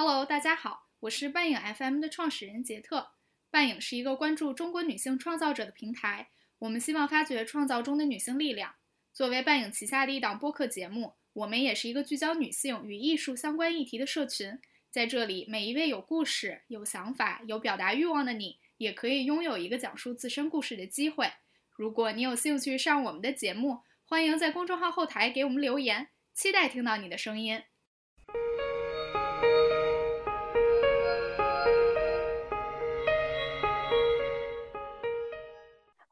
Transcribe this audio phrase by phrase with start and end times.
[0.00, 3.14] Hello，大家好，我是半影 FM 的创始人杰特。
[3.50, 6.28] 半影是一个关注中国女性创造者的平台，
[6.60, 8.76] 我们希望发掘创造中的女性力量。
[9.12, 14.60] 作为半影旗下的一档播客节目，我们也是一个聚焦女性与艺术相关议题的社群。
[14.88, 21.28] 在这里，每一位有故事、有想法、有表达欲望的你，也可以拥有一个讲述自身故事的机会。
[21.72, 27.64] 如果你有兴趣上我们的节目，欢迎在公众号后台给我们留言，期待听到你的声音。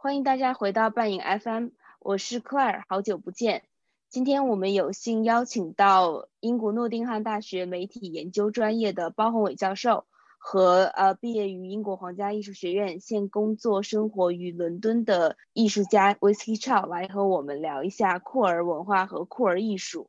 [0.07, 3.65] 欢迎大家回到半影 FM，我是 Claire，好久不见。
[4.09, 10.07] 今天我们有幸邀请到英国诺丁汉大学媒体研究专业的包宏伟教授
[10.39, 20.09] 和呃毕业于英国皇家艺术学院，现工作生活于伦敦的艺术家 Whisky Chow 来和我们聊一下酷儿文化和酷儿艺术。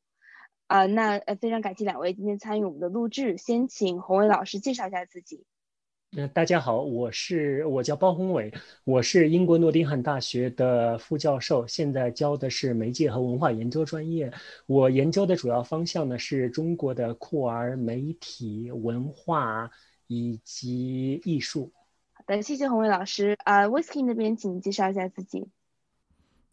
[0.67, 3.38] 啊，那呃非常感谢两位今天参与我们的录制。
[3.38, 5.47] 先请宏伟老师介绍一下自己。
[6.16, 8.52] 嗯，大家好，我是我叫包宏伟，
[8.86, 14.31] 我是英国诺丁汉大学的副教授，现在教的是媒介和文化研究专业。
[14.67, 19.69] 我研究的主要方向呢是中国的酷儿媒体文化
[20.08, 21.73] 以及艺术。
[22.13, 23.38] 好的，谢谢宏伟老师。
[23.44, 25.50] 啊，Whisky 那边请介绍一下自己。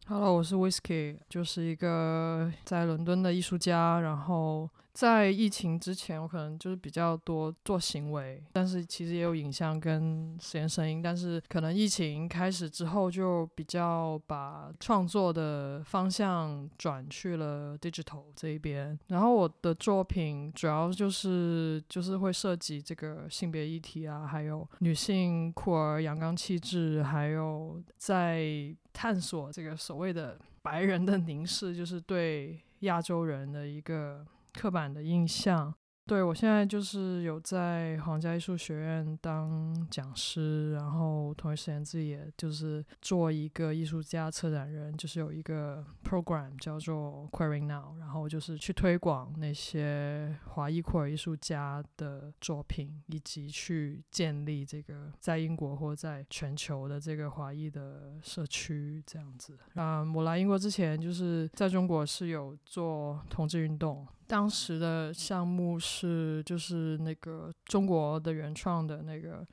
[0.06, 4.68] Hello，我是 Whisky，就是一个在伦敦的艺术家，然后。
[4.94, 11.02] 在疫情之前，我可能就是比较多做行为，但是其实也有影像跟实验声音。
[11.02, 18.96] 但是可能疫情开始之后，就比较把创作的方向转去了 digital 这一边。
[19.08, 34.24] 然后我的作品主要就是就是会涉及这个性别议题啊，还有女性酷儿阳刚气质，还有在探索这个所谓的白人的凝视，就是对亚洲人的一个。
[34.54, 35.74] 刻板的印象。
[36.06, 59.56] 对我现在就是有在皇家艺术学院当讲师，然后同一时间自己也就是做一个艺术家策展人，就是有一个 program 叫做 Queering Now，然后就是去推广那些华裔酷儿艺术家的作品，以及去建立这个在英国或在全球的这个华裔的社区这样子。
[59.76, 64.06] 嗯，我来英国之前就是在中国是有做同志运动。
[64.26, 69.46] 当时的项目是就是那个中国的原创的那个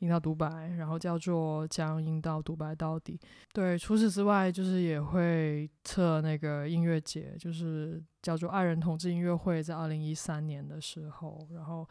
[0.00, 3.18] 阴道独白，然后叫做将阴道独白到底。
[3.52, 11.88] 对，除此之外，就是也会测那个音乐节，就是叫做爱人同志音乐会，在二零一三年的时候，然后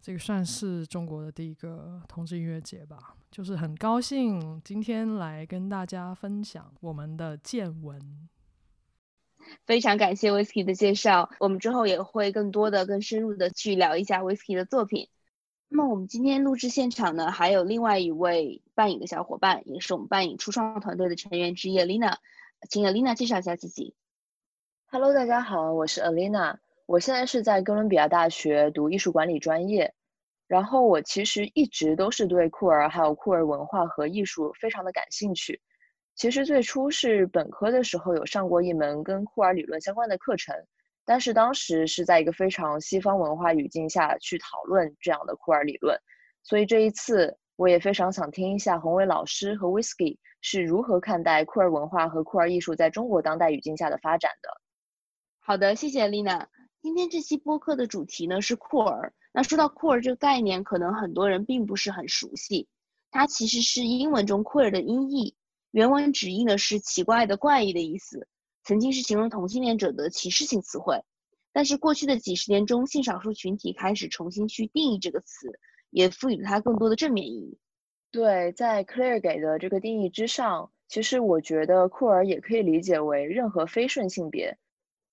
[0.00, 3.16] 这个算是中国的第一个同志音乐节吧。
[3.30, 8.28] 就是很高兴今天来跟大家分享我们的见闻。
[9.66, 15.08] 非常感谢 Whisky 的介绍，我们之后也会更多的、更深入的去聊一下 Whisky 的作品。
[15.68, 22.16] 那么我们今天录制现场呢，还有另外一位扮影的小伙伴，也是我们扮影初创团队的成员之一 Alina，
[22.70, 23.94] 请 Alina 介绍一下自己。
[24.86, 29.92] Hello，大家好，我是 Alina，我现在是在哥伦比亚大学读艺术管理专业，
[30.46, 35.60] 然后我其实一直都是对酷儿还有酷儿文化和艺术非常的感兴趣。
[36.18, 40.52] 其实最初是本科的时候有上过一门跟酷儿理论相关的课程，
[41.04, 45.96] 但是当时是在一个非常西方文化语境下去讨论这样的酷儿理论，
[46.42, 54.50] 所以这一次我也非常想听一下宏伟老师和 Whisky 是如何看待酷儿文化和酷儿艺术在中国当代语境下的发展的。
[55.38, 56.46] 好的，谢谢 Lina。
[56.82, 59.12] 今天这期播客的主题呢是酷儿。
[59.32, 62.66] 那说到酷儿这个概念，可能很多人并不是很熟悉，
[63.12, 65.32] 它其实是英文中酷儿的音译。
[65.78, 68.26] 原文指译的是奇怪的、怪异的意思，
[68.64, 71.00] 曾经是形容同性恋者的歧视性词汇。
[71.52, 75.56] 但是过去的几十年中，性少数群体开始重新去定义这个词，
[75.90, 77.58] 也赋予了它更多的正面意义。
[78.10, 84.58] 对，在 Clear 给的这个定义之上，其实我觉得酷儿也可以理解为任何非顺性别。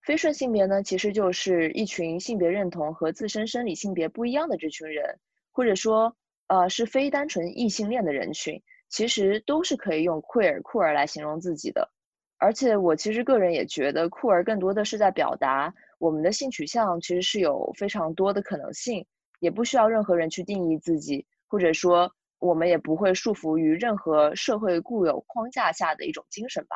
[0.01, 5.19] 非顺性别呢，其实就是一群性别认同和自身生理性别不一样的这群人，
[5.51, 6.17] 或者说，
[6.47, 8.63] 呃，是非单纯异性恋的人群。
[8.89, 11.91] 其实都是可以用 queer 酷儿来形容自己的，
[12.37, 19.05] 而且我其实个人也觉得酷儿更多的是在表达我们的性取向其实是有非常多的可能性，
[19.39, 26.75] 也不需要任何人去定义自己，或者说我们也不会束缚于任何社会固有框架下的一种精神吧。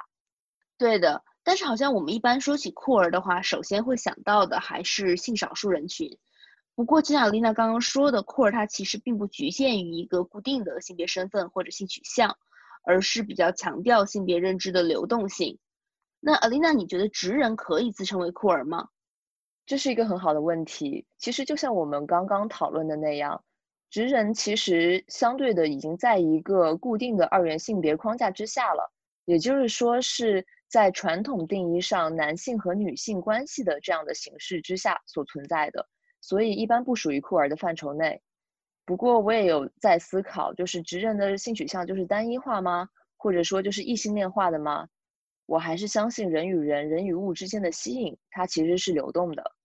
[0.78, 6.18] 对的，但是好像我们一般说起酷儿的话，首先会想到的还是性少数人群。
[6.80, 12.38] 不过，就像丽娜刚刚说的，酷儿它其实并不局限于一个固定的性别身份或者性取向，
[12.86, 15.60] 而是比较强调性别认知的流动性。
[16.22, 18.88] 那阿丽娜，你觉得直人可以自称为酷儿吗？
[19.66, 21.06] 这是一个很好的问题。
[21.18, 23.44] 其实就像我们刚刚讨论的那样，
[23.90, 28.90] 直人其实相对的已经在一个固定的二元性别框架之下了，
[29.26, 35.90] 也就是说是在传统定义上男性和女性关系的这样的形式之下所存在的，
[36.30, 38.22] 所以一般不属于酷儿的范畴内。
[38.86, 42.88] 不过我也有在思考，就是直人的性取向就是单一化吗？
[43.18, 44.88] 或者说就是异性恋化的吗？
[45.48, 49.56] 我还是相信人与人、人与物之间的吸引，它其实是流动的。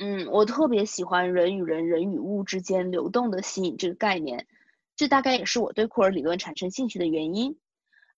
[0.00, 4.48] 嗯，我特别喜欢人与人、人与物之间流动的吸引这个概念，
[4.96, 7.56] 这大概也是我对库尔理论产生兴趣的原因。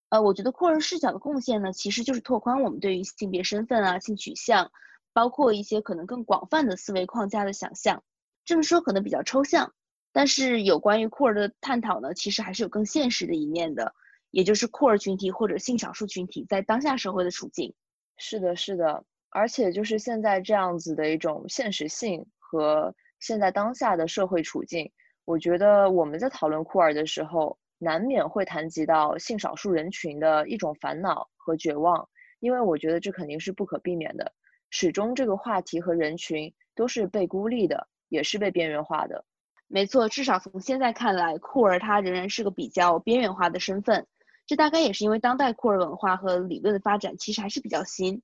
[0.08, 4.70] 呃，我觉得库尔视角的贡献呢，其实就是拓宽我们对于性别身份啊、性取向，
[5.16, 8.04] 包括一些可能更广泛的思维框架的想象。
[8.44, 9.72] 这么说可能比较抽象，
[10.12, 13.94] 但是有关于库尔的探讨呢，其实还是有更现实的一面的，
[14.30, 17.72] 也就是库尔群体或者性少数群体在当下社会的处境。
[18.18, 19.02] 是的，是的。
[19.30, 24.92] 而且就是现在这样子的一种现实性和现在当下的社会处境，
[25.24, 32.06] 我觉得我们在讨论库尔的时候，难免会谈及到性少数人群的一种烦恼和绝望，
[32.38, 34.30] 因为我觉得这肯定是不可避免的。
[34.70, 39.24] 始终这个话题和人群都是被孤立的，也是被边缘化的。
[39.68, 44.06] 没错，至少从现在看来，库尔他仍然是个比较边缘化的身份。
[44.46, 48.22] 这大概也是因为当代库尔文化和理论的发展其实还是比较新。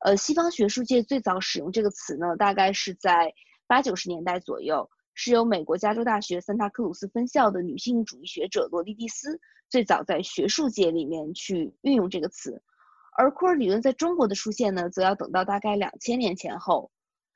[0.00, 3.32] 呃，西方学术界最早使用这个词呢，大概是在
[3.68, 9.38] 八九十年代左右，是由美国加州大学桑塔克鲁斯分校的女性主义学者罗莉蒂斯
[9.68, 12.60] 最早在学术界里面去运用这个词。
[13.12, 16.90] 而库尔理论在中国的出现呢，则要等到大概两千年前后。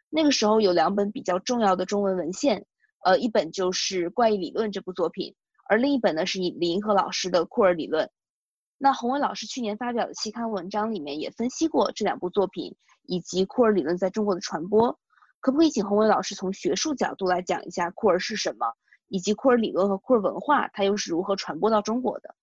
[0.08, 2.64] 那个时候有两本比较重要的中文文献，
[3.04, 5.34] 呃，一本就是《怪异理论》这部作品，
[5.68, 8.06] 而另一本呢是李银河老师的《库尔理论》。
[8.78, 12.76] 那洪伟老师去年发表的期刊文章里面也分析过这两部作品
[13.06, 14.98] 以及库尔理论在中国的传播，
[15.40, 18.72] 可不可以请洪伟老师从学术角度来讲一下库尔是什么，
[19.08, 22.34] 以及库尔理论和库尔文化它又是如何传播到中国的？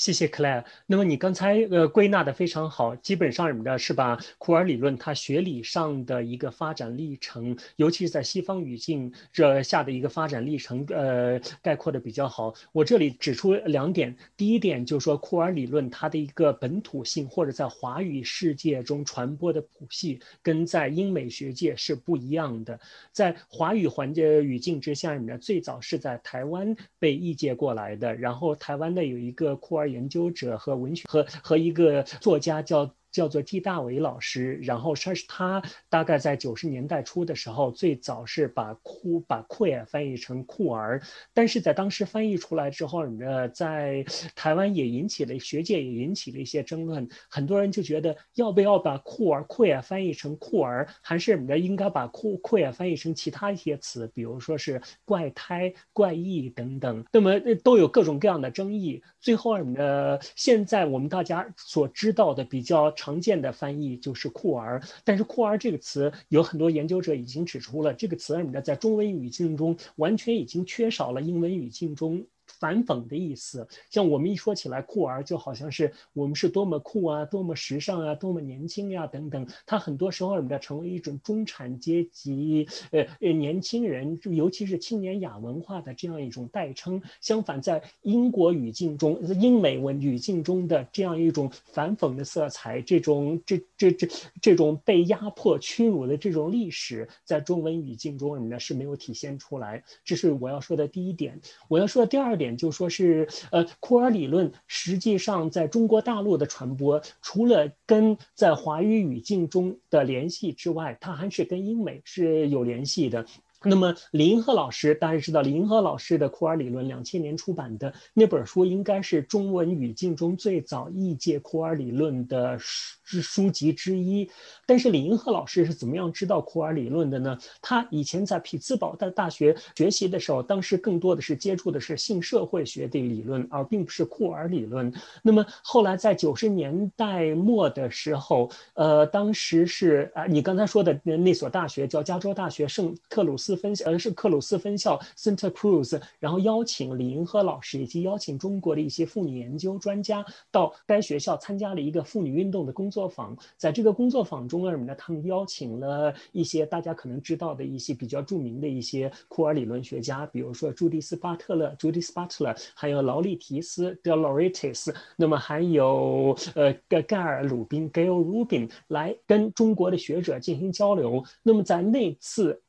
[0.00, 0.64] 谢谢 Claire。
[0.86, 12.54] 那么你刚才呃归纳的非常好，基本上什么的是把库尔理论它学理上的一个发展历程，尤其是在西方语境这下的一个发展历程，呃概括的比较好。
[12.72, 22.80] 我这里指出两点，第一点就是说库尔理论它的一个本土性或者在华语世界中传播的谱系，跟在英美学界是不一样的。
[23.12, 29.89] 在华语环境语境之下，什么最早是在台湾被译介过来的，然后台湾的有一个库尔。
[29.90, 32.94] 研究者和文学和和一个作家叫。
[33.10, 41.02] 叫做季大伟老师，然后他是他大概在九十年代初的时候，最早是把库把 queer 翻译成酷儿，
[41.34, 44.04] 但是在当时翻译出来之后，呃，在
[44.36, 59.02] 台湾也引起了学界也引起了一些争论，很多人就觉得要不要把酷儿 queer 翻译成酷儿，还是你的应该把酷 queer 翻译成其他一些词，比如说是怪胎、怪异等等，那么都有各种各样的争议。
[59.20, 62.90] 最后什么的，现在我们大家所知道的比较。
[62.92, 72.26] 常见的翻译就是酷儿，但是酷儿这个词有很多研究者已经指出了，这个词什么的，在中文语境中完全已经缺少了英文语境中。
[72.60, 79.48] 反讽的意思，像我们一说起来酷儿，就好像是我们是多么酷啊，多么时尚啊，多么年轻呀等等。
[79.64, 87.00] 它很多时候我们的成为一种中产阶级，呃呃年轻人，尤其是青年亚文化的这样一种代称。
[87.22, 94.08] 相反，在英国语境中，英美文语境中的这样一种反讽的色彩，这种这这这
[94.42, 99.82] 这种被压迫屈辱的这种历史，在中文语境中什么的是没有体现出来。
[100.04, 101.40] 这是我要说的第一点。
[101.66, 102.49] 我要说的第二点。
[102.56, 113.26] 就说是，呃，库尔理论实际上在中国大陆的传播，除了跟在华语语境中的联系之外，它还是跟英美是有联系的。
[113.62, 124.30] 那么李银河老师，大家知道李银河老师的库尔理论两千年出版的那本书，应该是中文语境中最早译介库尔理论的书书籍之一。
[124.64, 127.36] 但是李银河老师是怎么样知道库尔理论的呢？
[127.60, 134.90] 他以前在匹兹堡的大学学习的时候，当时更多的是接触的是性社会学的理论，而并不是库尔理论。
[135.22, 143.49] 那么后来在九十年代末的时候，呃，当时是啊，你刚才说的那那所大学叫加州大学圣克鲁斯。
[143.50, 153.36] 斯分校，呃，是克鲁斯分校 Santa Cruz，然后邀请李银河老师以及邀请中国的一些妇女研究专家到该学校参加了一个妇女运动的工作坊。
[153.56, 171.24] 在这个工作坊中呢，他们邀请了一些大家可能知道的一些比较著名的一些库尔理论学家，比如说朱迪斯·巴特勒 （Judith Butler），还有劳丽提斯 （Deloritis），那么还有呃盖盖尔·鲁宾 （Gail Rubin） 来跟中国的学者进行交流。
[171.42, 172.60] 那么在那次。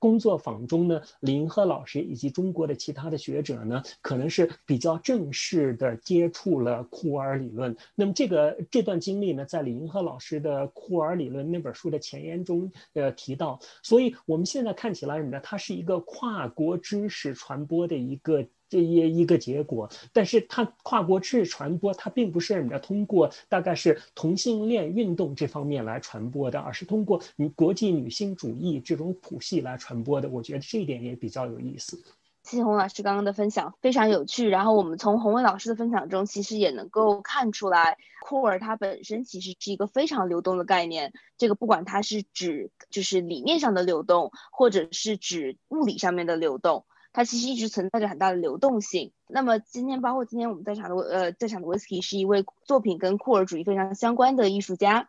[0.00, 7.76] 工作坊中呢，李银河老师以及中国的其他的学者呢，可能是比较正式的接触了库尔理论。
[7.94, 13.60] 那么这个这段经历呢，在李银河老师的《库尔理论》那本书的前言中呃提到。
[13.82, 18.44] 所以我们现在看起来呢，它是一个跨国知识传播的一个。
[18.70, 30.28] 这一一个结果，但是它跨国知识传播，它并不是你要通过大概是同性恋运动这方面来传播的，而是通过女国际女性主义这种谱系来传播的。
[30.28, 32.00] 我觉得这一点也比较有意思。
[32.44, 34.48] 谢谢洪老师刚刚的分享，非常有趣。
[34.48, 41.12] 然后我们从洪伟老师的分享中，其实也能够看出来，库尔它本身其实是一个非常流动的概念。
[41.36, 46.86] 这个不管它是指就是理念上的流动，或者是指物理上面的流动。
[47.12, 49.12] 它其实一直存在着很大的流动性。
[49.28, 55.08] 那么今天，包括今天我们在场的呃，在场的 Whisky 是一位作品跟库尔主义非常相关的艺术家。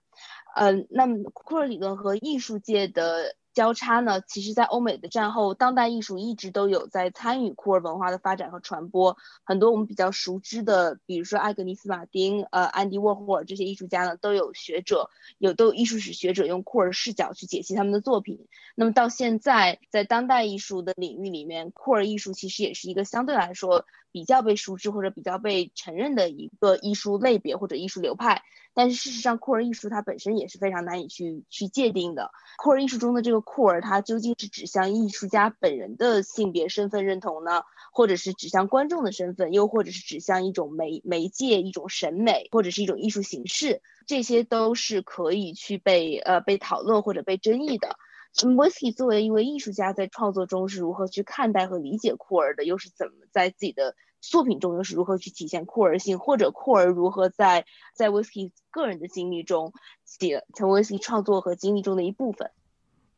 [0.55, 3.36] 嗯，那么库尔理论和艺术界的。
[3.53, 9.17] 交叉呢，其实，在欧美的战后，当代艺术一直都有在参与库尔文化的发展和传播。
[9.43, 18.48] 很多我们比较熟知的，比如说艾格尼斯·马丁、呃，安迪·沃霍尔这些艺术家呢，都有学者，有都有艺术史学者用库尔视角去解析他们的作品。
[18.75, 23.86] 那么到现在，在当代艺术的领域里面，库尔艺术其实也是一个相对来说。
[24.12, 32.32] 比较被熟知或者比较被承认的一个艺术类别或者艺术流派，但是事实上酷儿艺术它本身也是非常难以去去界定的。
[32.58, 43.82] 酷儿艺术中的这个酷儿，它究竟是指向艺术家本人的性别身份认同呢，或者是指向观众的身份，又或者是指向一种媒媒介、一种审美或者是一种艺术形式？
[44.06, 47.98] 这些都是可以去被呃被讨论或者被争议的。
[48.33, 52.63] Whisky 作为一位艺术家，在创作中是如何去看待和理解库尔的？
[52.63, 56.17] 又是怎么在自己的作品中又是如何去体现库尔性？
[56.17, 59.73] 或者库尔如何在在 Whisky 个人的经历中
[60.05, 62.50] 写成 Whisky 创作和经历中的一部分？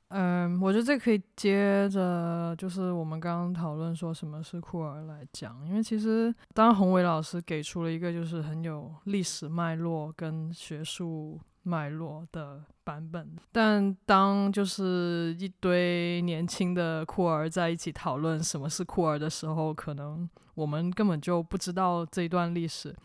[0.09, 11.39] 嗯，我觉得这可以接着就是我们刚刚讨论说什么是库尔来讲，因为其实当宏伟老师给出了一个就是很有历史脉络跟学术。
[11.63, 22.95] 脉络的版本，但当就是一堆年轻的酷儿在一起讨论什么是酷儿的时候，可能我们根本就不知道这一段历史。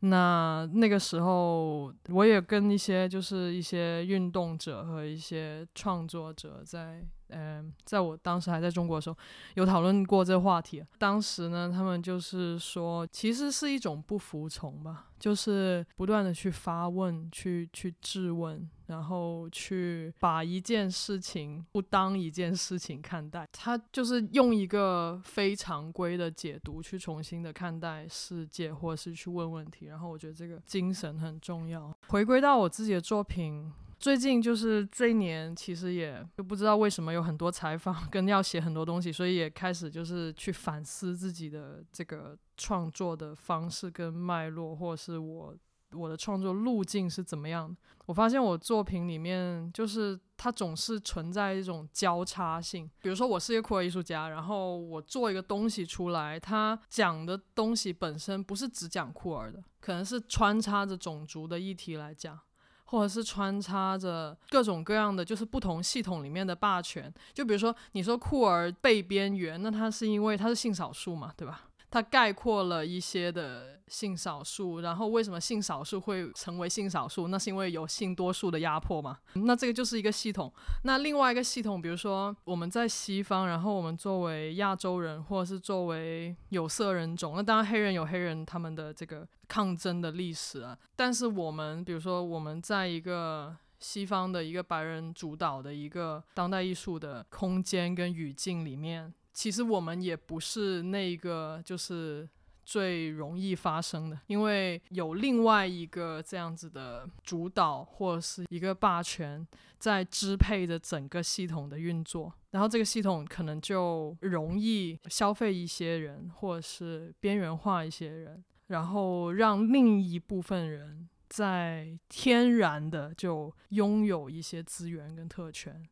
[0.00, 7.04] 那那个时候，我也跟一些就是一些运动者和一些创作者在。
[7.30, 9.16] 嗯，在我当时还在中国的时候，
[9.54, 10.84] 有讨论过这个话题。
[10.98, 23.48] 当时呢，他们就是说，其实是一种不服从吧，就是不断的去发问、去去质问，然后去把一件事情不当一件事情看待。
[23.50, 29.86] 他就是用一个非常规的解读去重新的看待世界，或者是去问问题。
[29.86, 31.90] 然后我觉得这个精神很重要。
[32.08, 33.72] 回归到我自己的作品。
[33.98, 45.56] 最近就是这一年，其实也就不知道为什么有很多采访 跟要写很多东西，所以也开始就是去反思自己的这个创作的方式跟脉络，或者是我
[45.92, 47.76] 我的创作路径是怎么样的。
[48.06, 62.38] 我发现我作品里面就是它总是存在一种交叉性，比如说我是一个酷儿艺术家，然后我做一个东西出来，它讲的东西本身不是只讲酷儿的，可能是穿插着种族的议题来讲。
[62.84, 67.12] 或者是穿插着各种各样的，就是不同系统里面的霸权。
[67.32, 71.62] 就比如说，你说酷儿被边缘，那他是因为他是性少数嘛，对吧？
[71.94, 77.28] 它概括了一些的性少数，然后为什么性少数会成为性少数？
[77.28, 79.16] 那是因为有性多数的压迫嘛？
[79.34, 80.52] 那这个就是一个系统。
[80.82, 90.76] 那另外一个系统，比如说我们在西方，然后我们作为亚洲人，或者是作为有色人种，那当然黑人有黑人他们的这个抗争的历史啊。
[90.96, 99.14] 但是我们，比如说我们在一个西方的一个白人主导的一个当代艺术的空间跟语境里面。
[99.34, 102.26] 其实我们也不是那个就是
[102.64, 109.46] 最容易发生的，因为有另外一个这样子的主导或者是一个霸权
[109.78, 125.86] 在支配着整个系统的运作，然后这个系统可能就容易消费一些人，或者是边缘化一些人，然后让另一部分人在天然的就拥有一些资源跟特权。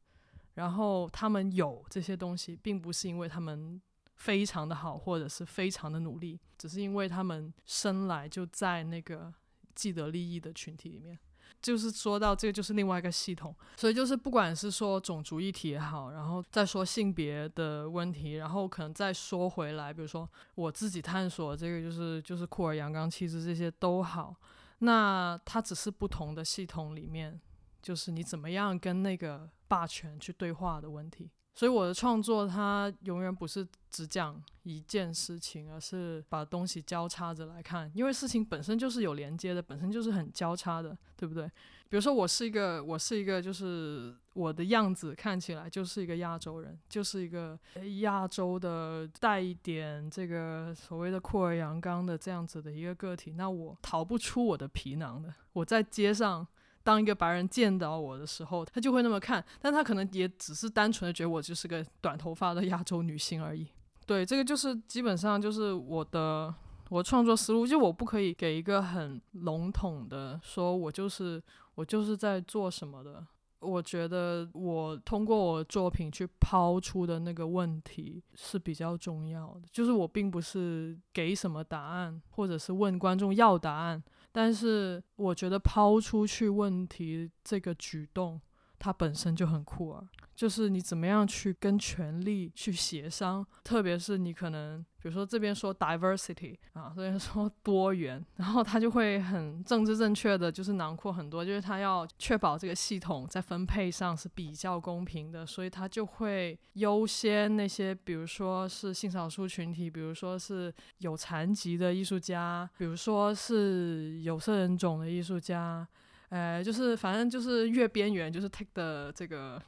[0.55, 3.81] 然后他们有这些东西，并不是因为他们
[4.17, 9.33] 非常的好，或者是非常的努力，只是因为他们生来就在那个
[9.75, 11.19] 既得利益的群体里面。
[11.61, 13.55] 就是说到这个，就是另外一个系统。
[13.77, 24.35] 所以就是不管是说种族议题也好，然后再说性别的问题，然后可能再说回来，比如说我自己探索这个，就是就是酷儿阳刚气质这些都好。
[24.81, 27.41] 那它只是不同的系统里面，
[27.83, 31.31] 就是你怎么样跟那个霸权去对话的问题。
[31.55, 41.47] 所以我的创作它永远不是只讲一件事情，而是把东西交叉着来看，因为事情本身就是有连接的，本身就是很交叉的，对不对？
[41.91, 47.59] 比如说我是一个，我是一个，就是我的样子看起来就是一个亚洲人，就是一个
[48.01, 56.49] 亚洲的带一点这个所谓的酷儿阳刚的这样子的一个个体，那我逃不出我的皮囊的，我在街上。
[56.83, 63.67] 当一个白人见到我的时候，他就会那么看，但他可能也只是单纯的觉得我就是个短头发的亚洲女性而已。
[64.07, 66.53] 对，这个就是基本上就是我的
[66.91, 71.43] 我创作思路，就我不可以给一个很笼统的说，我就是
[71.77, 73.25] 我就是在做什么的。
[73.61, 84.03] 我觉得我通过我作品去抛出的那个问题是比较重要的，就是我并不是给什么答案，或者是问观众要答案。
[84.33, 88.41] 但是我觉得抛出去问题这个举动，
[88.83, 90.03] 它本身就很酷啊。
[90.35, 94.85] 就是你怎么样去跟权力去协商，特别是你可能。
[95.03, 115.87] 比如说这边说 diversity 啊，这边说多元，然后他就会很政治正确的，就是囊括很多，就是他要确保这个系统在分配上是比较公平的，所以他就会优先那些，比如说是性少数群体，比如说是有残疾的艺术家，比如说是有色人种的艺术家，
[116.33, 119.61] 呃，就是反正就是越边缘，就是 take 的这个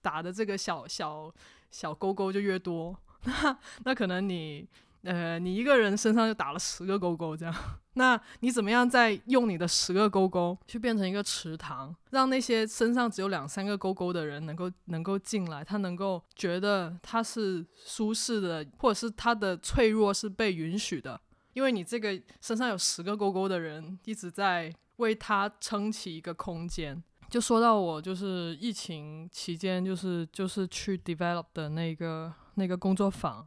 [0.00, 1.28] 打的这个小小
[1.68, 2.96] 小勾勾就越多。
[3.26, 4.64] 那那可能你
[5.02, 7.52] 呃你一个人身上就打了十个勾勾这样，
[7.94, 21.20] 那你怎么样再用你的十个勾勾去变成一个池塘，让那些身上只有两三个勾勾的人能够能够进来，他能够觉得他是舒适的，或者是他的脆弱是被允许的，
[21.54, 27.02] 因为你这个身上有十个勾勾的人一直在为他撑起一个空间。
[27.28, 32.32] 就说到我就是疫情期间就是就是去 develop 的那个。
[32.56, 33.46] 那个工作坊。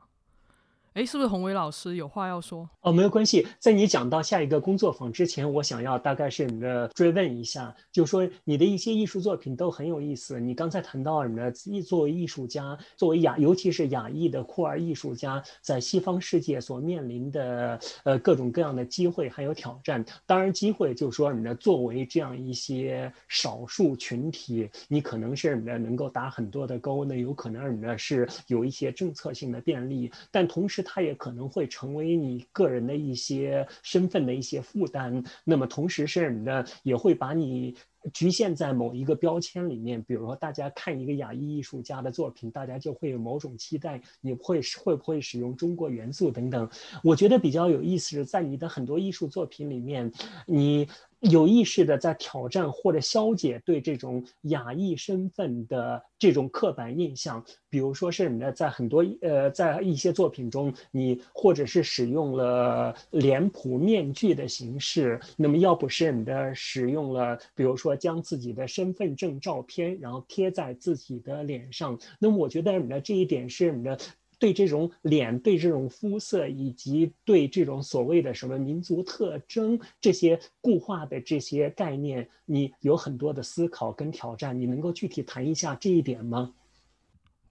[0.93, 2.67] 哎，是不是宏伟老师有话要说？
[2.81, 3.47] 哦，没有关系。
[3.59, 10.39] 在你讲到下一个工作坊之前，我想要大概是你的追问一下，就说你的一些艺术作品都很有意思。
[10.39, 11.51] 你刚才谈到什么？
[11.85, 20.03] 作为艺术家，作为亚，尤其是亚裔的酷儿艺术家，在西方世界所面临的呃各种各样的机会还有挑战。
[20.25, 30.78] 当然，机会就是说你的作为这样一些少数群体，你可能是你的能够打很多的勾，那有可能你的是有一些政策性的便利，但同时。
[30.81, 37.75] 它也可能会成为你个人的一些身份的一些负担，那么同时是你的也会把你
[38.13, 40.01] 局限在某一个标签里面。
[40.03, 46.69] 比如说，大家看一个亚裔艺术家的作品，大家就会有某种期待，你会会不会使用中国元素等等？
[47.03, 50.11] 我觉得比较有意思是在你的很多艺术作品里面，
[50.45, 50.87] 你。
[51.21, 73.97] 有意识的在挑战或者消解对这种亚裔身份的这种刻板印象，比如说是你的在很多呃在一些作品中，你或者是使用了脸谱面具的形式，那么要不是你的使用了，比如说将自己的身份证照片然后贴在自己的脸上，那么我觉得你的这一点是你的。
[74.39, 84.57] 对这种脸、对这种肤色，以及对这种所谓的什么民族特征这些固化的这些概念，你有很多的思考跟挑战。
[84.57, 86.53] 你能够具体谈一下这一点吗？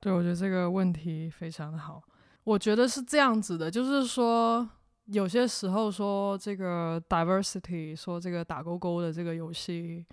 [0.01, 2.03] 对，我觉得这个问题非常的好。
[2.44, 4.66] 我觉得是这样子的，就是说
[5.09, 10.07] 有些时候说这个 diversity，说这个打勾勾的这个游戏，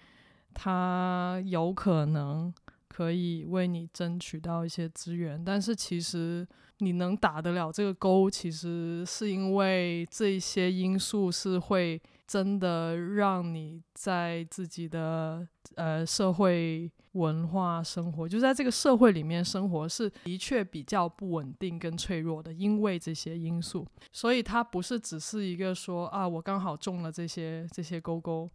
[0.54, 2.54] 它有可能
[2.90, 6.46] 可以为你争取到一些资源，但是其实。
[6.80, 28.50] 你能打得了这个勾，其实是因为这些因素是会真的让你在自己的呃社会文化生活，就在这个社会里面生活，是的确比较不稳定跟脆弱的，因为这些因素，所以它不是只是一个说啊，我刚好中了这些这些勾勾，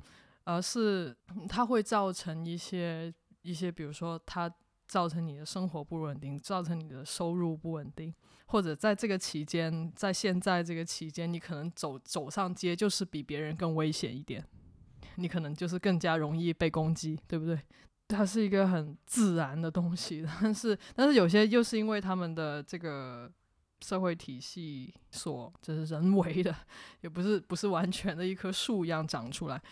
[0.45, 1.17] 而是
[1.49, 3.11] 它会造成一些
[3.43, 4.53] 一些，比如说它。
[4.91, 8.13] 造成你的生活不稳定，造成你的收入不稳定，
[8.47, 14.45] 或者在这个期间，在现在这个期间，你可能走走上街就是比别人更危险一点，
[15.15, 17.57] 你可能就是更加容易被攻击，对不对？
[18.09, 23.31] 它是一个很自然的东西， 但是但是有些又是因为他们的这个
[23.83, 26.53] 社会体系所就是人为的，
[27.03, 29.63] 也不是不是完全的一棵树一样长出来。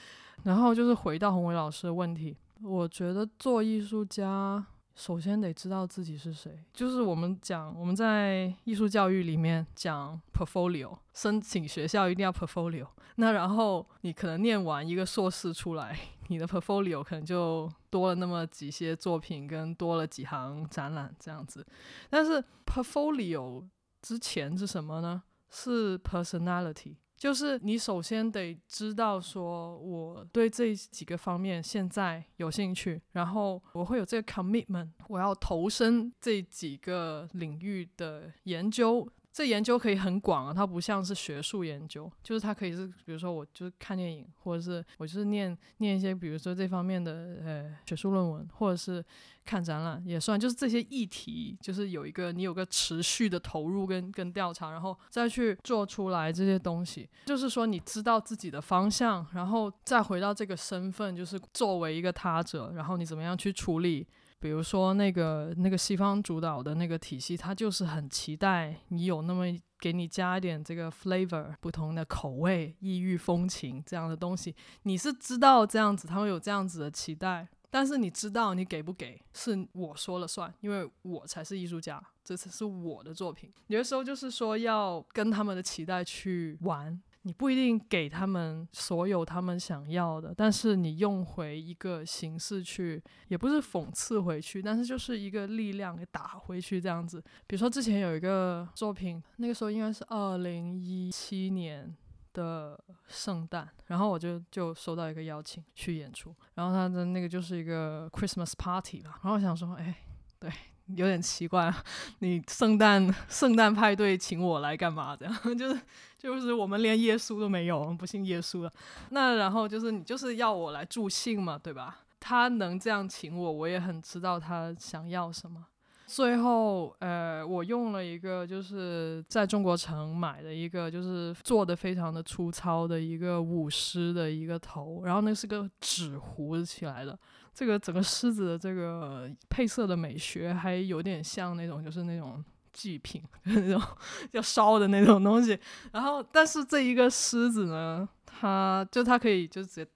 [0.45, 4.65] 然后就是回到宏伟老师的问题，我觉得做艺术家。
[4.99, 12.85] 首先得知道自己是谁，就是我们讲我们在艺术教育里面讲 portfolio，申请学校一定要 portfolio。
[13.15, 21.65] 那然后你可能念完一个硕士出来，你的 portfolio 可能就多了那么几些作品跟多了几行展览这样子。
[22.11, 23.65] 但是 portfolio
[24.03, 25.23] 之前是什么呢？
[25.49, 26.97] 是 personality。
[27.19, 39.07] 就是你首先得知道，说我对这几个方面现在有兴趣，然后我会有这个 commitment，我要投身这几个领域的研究。
[39.33, 49.05] 这研究可以很广啊，它不像是学术研究，就是它可以是，比如说我就是看电影，或者是我就是念念一些，比如说这方面的呃学术论文，或者是
[49.45, 64.07] 看展览也算，就是这些议题，就是有一个你有个持续的投入跟跟调查，然后再去做出来这些东西，就是说你知道自己的方向，然后再回到这个身份，就是作为一个他者，然后你怎么样去处理。
[64.41, 69.47] 比如说那个那个西方主导的那个体系，它就是很期待你有那么
[69.81, 74.55] 给你加一点这个 flavor，不同的口味、异域风情这样的东西。
[74.83, 83.53] 你是知道这样子，他会有这样子的期待，但是你知道你给不给是我说了算，因为我才是艺术家，这才是我的作品。
[83.67, 87.01] 有的时候就是说要跟他们的期待去玩。
[87.29, 97.23] 你不一定给他们所有他们想要的，但是你用回一个形式去，也不是讽刺回去，但是就是一个力量给打回去这样子。
[97.47, 101.95] 比如说之前有一个作品，那个时候应该是二零一七年
[102.33, 109.95] 的圣诞，然后我就就收到一个邀请去演出，然后他的那个就是一个 Christmas party 吧，然后我想说，哎，
[110.41, 110.51] 对。
[110.97, 111.73] 有点奇怪，
[112.21, 115.17] 你圣诞圣诞派对请我来干嘛？
[115.17, 115.81] 这样 就是
[116.19, 118.73] 就是我们连耶稣都没有，我们不信耶稣了。
[119.11, 122.01] 那然后就是你就是要我来助兴嘛，对吧？
[122.21, 125.65] 他能这样请我，我也很知道他想要什么。
[126.07, 137.17] 最后，呃，我用了一个就是在中国城买的一个，就是做的非常的粗糙的一个舞狮的一个头，然后那是个纸糊起来的。
[137.59, 143.83] 这个整个狮子的这个配色的美学还有点像那种，就是那种祭品，那种
[144.31, 145.59] 要烧的那种东西。
[145.91, 149.87] 然后，但是这一个狮子呢，它就它可以就直接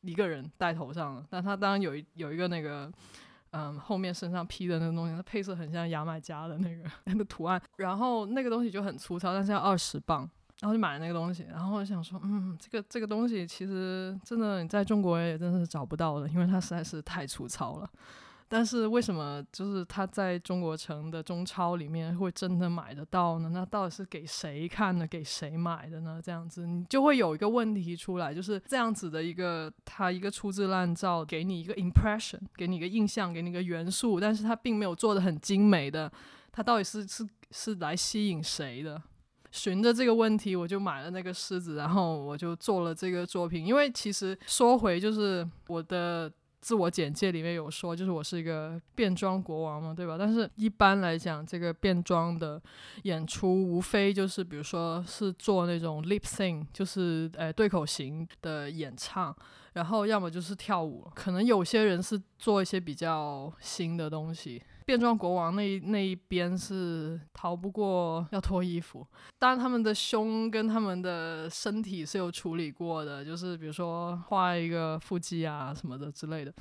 [0.00, 1.26] 一个人戴头上了。
[1.28, 2.90] 但它当然有一有一个那个，
[3.50, 7.60] 嗯，后面身上披的那个东西，它配色很像牙买加的那个 那个图案。
[7.76, 10.26] 然后那个东西就很粗糙，但是要二十磅。
[10.62, 17.90] 然后就买了那个东西，然后我想说，嗯，这个这个东西其实真的你在中国也真的是找不到的，因为它实在是太粗糙了。
[18.46, 23.50] 但是为什么就是它在中国城的中超里面会真的买得到呢？
[23.52, 25.04] 那到底是给谁看的？
[25.04, 26.20] 给谁买的呢？
[26.22, 36.12] 这样子你就会有一个问题出来，就是这样子的一个它一个粗制滥造，给你一个 impression，给你一个印象，给你一个元素，但是它并没有做的很精美的，
[36.52, 39.02] 它到底是是是来吸引谁的？
[39.52, 43.64] 循着这个问题，我就买了那个狮子，然后我就做了这个作品。
[43.64, 50.16] 因为其实说回就是我的自我简介里面有说，就是我是一个变装国王嘛，对吧？
[50.18, 52.60] 但是一般来讲，这个变装的
[53.02, 59.36] 演出无非就是比如说是做那种 lip sync，就是呃对口型的演唱，
[59.74, 61.06] 然后要么就是跳舞。
[61.14, 64.62] 可能有些人是做一些比较新的东西。
[64.84, 69.06] 变装国王那那一边是逃不过要脱衣服，
[69.38, 76.52] 当然他们的胸跟他们的身体是有处理过的，就是比如说画一个腹肌啊什么的之类的。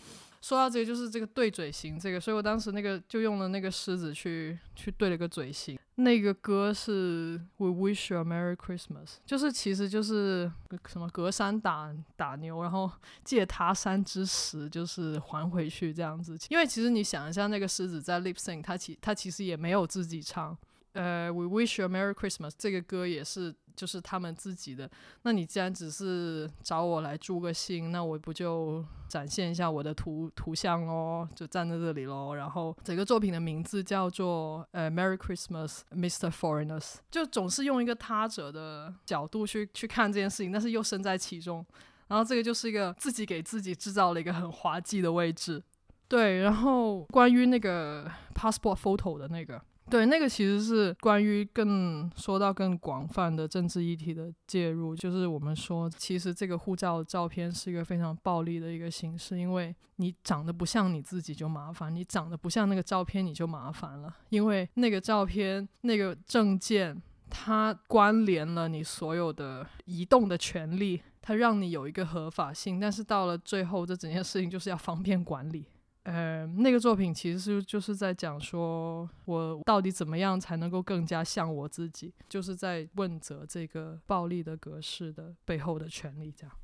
[0.42, 5.78] 说到这个，就是这个对嘴型，这个，所以我当时那个就用了那个狮子去去对了个嘴型。
[5.96, 10.52] 那个歌是 We Wish You a Merry Christmas，就是其实就是
[10.88, 12.92] 什么隔山打打牛，然后
[13.24, 16.36] 借他山之石就是还回去这样子。
[16.50, 20.58] 因为其实你想一下，那个狮子在 lip sync，他其他其实也没有自己唱。
[20.94, 23.54] 呃，We Wish You a Merry Christmas 这个歌也是。
[23.76, 24.90] 就是他们自己的。
[25.24, 31.28] 那你既然只是找我来助个兴，那我不就展现一下我的图图像喽？
[31.36, 32.36] 就站在这里喽。
[32.36, 36.30] 然后整个作品的名字叫做呃，Merry Christmas, Mr.
[36.30, 36.96] Foreigners。
[37.10, 41.66] 就总是用一个他者的角度去去看这件事情，但是又身在其中。
[42.08, 45.64] 然后这个就是一个自己给自己制造了一个很滑稽的位置。
[46.08, 48.06] 对，然后关于那个
[48.36, 49.62] passport photo 的那个。
[49.92, 75.66] 对，那个其实是关于更说到更广泛的政治议题的介入，就是我们说，其实这个护照照片是一个非常暴力的一个形式，因为你长得不像你自己就麻烦，你长得不像那个照片你就麻烦了，因为那个照片那个证件它关联了你所有的移动的权利，它让你有一个合法性，但是到了最后，这整件事情就是要方便管理。
[76.04, 86.34] 呃，那个作品其实就是在讲说，我到底怎么样才能够更加像我自己，就是在问责这个暴力的格式的背后的权利。
[86.36, 86.56] 这样，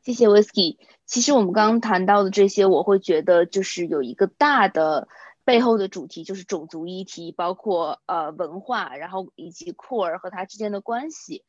[0.00, 0.78] 谢谢 Whisky。
[1.06, 5.08] 其实我们刚刚谈到的这些，我会觉得就是有一个大的
[5.44, 11.42] 背后的主题，就是种族议题，包括呃文化，然后以及库尔和他之间的关系。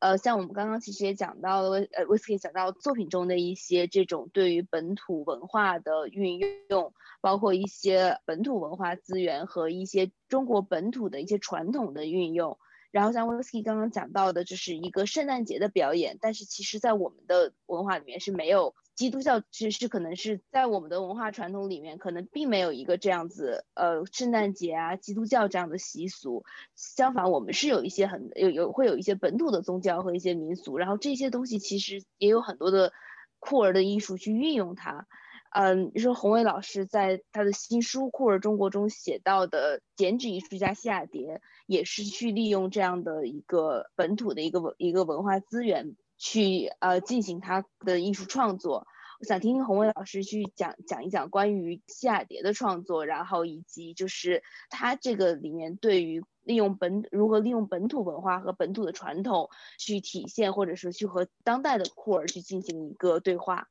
[0.00, 12.58] 呃，像我们刚刚其实也讲到了，呃，Whisky 讲到作品中的一些这种对于本土文化的运用，包括一些本土文化资源和一些中国本土的一些传统的运用。
[12.90, 18.74] 然后像 Whisky 刚刚讲到的，就是一个圣诞节的表演，但是其实在我们的文化里面是没有。
[19.00, 26.44] 基督教其实可能是在我们的文化传统里面，可能并没有一个这样子，呃，圣诞节啊，基督教这样的习俗。
[26.74, 32.92] 相反，我们是有一些很有有会有一些本土的宗教和一些民俗，然后这些东西其实也有很多的
[33.38, 35.06] 酷儿的艺术去运用它。
[35.52, 45.96] 嗯，你说洪伟老师在他的新书《酷儿中国》中写到的剪纸艺术家西雅蝶，也是去利用这样的一个本土的一个文一个文化资源。
[46.20, 48.86] 去呃进行他的艺术创作，
[49.20, 63.68] 我想听听洪伟老师去讲讲一讲关于西雅蝶的创作，然后以及就是他这个里面对于利用本如何利用本土文化和本土的传统去体现，或者是去和当代的库尔去进行一个对话。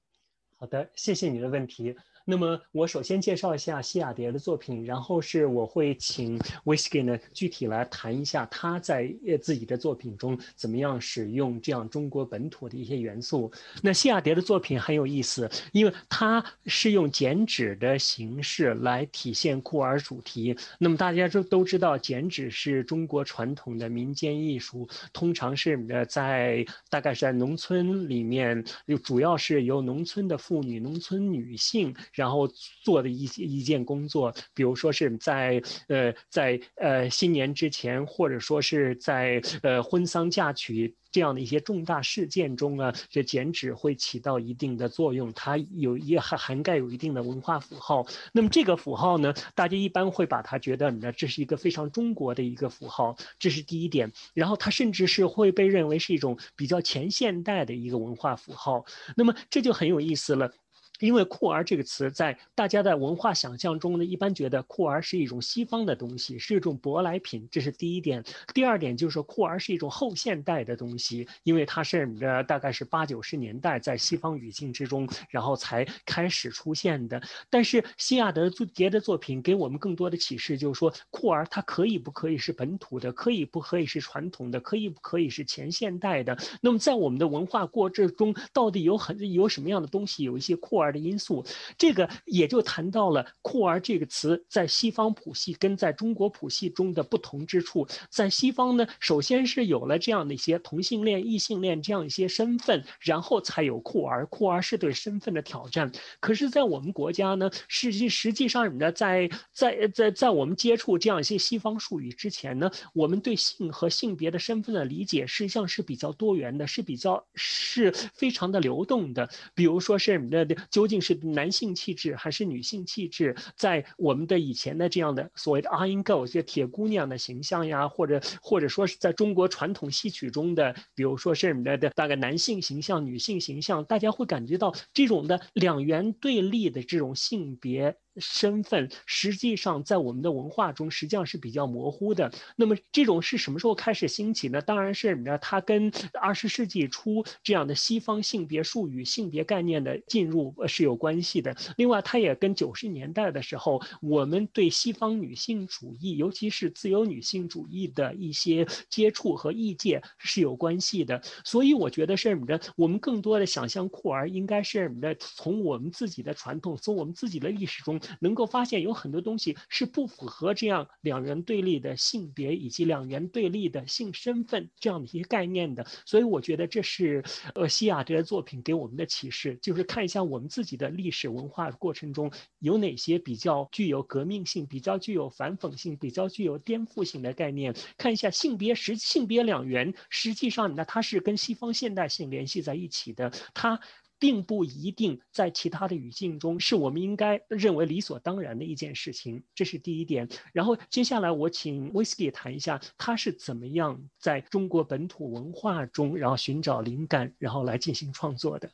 [0.58, 1.96] 好的，谢谢你的问题。
[2.30, 13.52] 那么我首先介绍一下西雅蝶的作品，然后是我会请 Whisky 呢具体来谈一下他在呃自己的作品中怎么样使用这样中国本土的一些元素。
[13.82, 20.56] 那西雅蝶的作品很有意思，因为它是用剪纸的形式来体现酷儿主题。
[20.78, 31.92] 那么大家都都知道，剪纸是中国传统的民间艺术，通常是呃在大概是在农村里面，就主要是由农村的妇女、农村女性。
[32.20, 32.46] 然后
[32.84, 48.06] 做的一一件工作，比如说是在呃在呃新年之前，或者说是在呃婚丧嫁娶这样的一些重大事件中啊，这剪纸会起到一定的作用，它有也涵涵盖有一定的文化符号。
[48.34, 54.12] 那么这个符号呢，大家一般会把它觉得呢，这是一个非常中国的一个符号，这是第一点。
[54.34, 58.84] 然后它甚至是会被认为是一种比较前现代的一个文化符号。
[59.16, 60.52] 那么这就很有意思了。
[61.00, 68.24] 因为酷儿这个词，在大家的文化想象中呢，一般觉得酷儿是一种西方的东西，是一种舶来品，这是第一点。
[68.54, 77.22] 第二点就是说，酷儿是一种后现代的东西，因为它是呃大概是八九十年代在西方语境之中，然后才开始出现的。
[77.50, 86.38] 但是西亚德杰的作品给我们更多的启示，就是说酷儿它可以不可以是本土的，可以不可以是传统的，可以不可以是前现代的。
[86.62, 90.24] 那么在我们的文化过程中，到底有很有什么样的东西？
[90.24, 90.89] 有一些酷儿。
[90.92, 91.46] 的因素，
[91.78, 97.88] 这个也就谈到了“酷儿”这个词在西方谱系跟在中国谱系中的不同之处。
[98.10, 104.26] 在西方呢，首先是有了这样的一些同性恋、异性恋这样一些身份，然后才有酷儿。
[104.28, 105.92] 酷儿是对身份的挑战。
[106.20, 119.30] 可是，在我们国家呢，实际实际上什么呢，在在在在我们接触这样一些西方术语之前呢，我们对性和性别的身份的理解实际上是比较多元的，是比较是非常的流动的。
[119.54, 120.56] 比如说是的的。
[120.80, 137.98] 究竟是男性气质还是女性气质，在我们的以前的这样的所谓的 Iron Girl 这铁姑娘的形象呀，或者或者说是在中国传统戏曲中的，比如说是的的大概男性形象、女性形象，大家会感觉到这种的两元对立的这种性别。
[138.20, 142.32] 身份实际上在我们的文化中实际上是比较模糊的。
[142.56, 144.62] 那么这种是什么时候开始兴起呢？
[144.62, 151.56] 当然是呢，它跟二十世纪初这样的西方性别术语、性别概念的进入是有关系的。
[151.78, 161.22] 另外，它也跟九十年代的时候我们对西方女性主义，尤其是自由女性主义的一些接触和意见是有关系的。
[161.44, 168.00] 所以我觉得是什么呢，我们更多的想象库儿应该是什么呢，从我们自己的传统，从我们自己的历史中。
[168.20, 175.86] 能够发现有很多东西是不符合这样两元对立的性别以及两元对立的性身份这样的一些概念的。
[176.06, 177.24] 所以我觉得这是
[177.56, 193.80] 呃西雅这个作品给我们的启示，就是看一下我们自己的历史文化过程中有哪些比较具有革命性、比较具有反讽性、比较具有颠覆性的概念，看一下性别实性别两元，实际上呢它是跟西方现代性联系在一起的，它。
[194.20, 200.28] 并不一定在其他的语境中是我们应该认为理所当然的一件事情，这是第一点。
[200.54, 208.70] 然后接下来我请 Whisky 谈一下他是怎么样在中国本土文化中，然后寻找灵感，然后来进行创作的。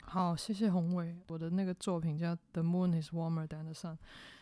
[0.00, 1.14] 好，谢谢宏伟。
[1.26, 3.94] 我的那个作品叫《The Moon Is Warmer Than the Sun》，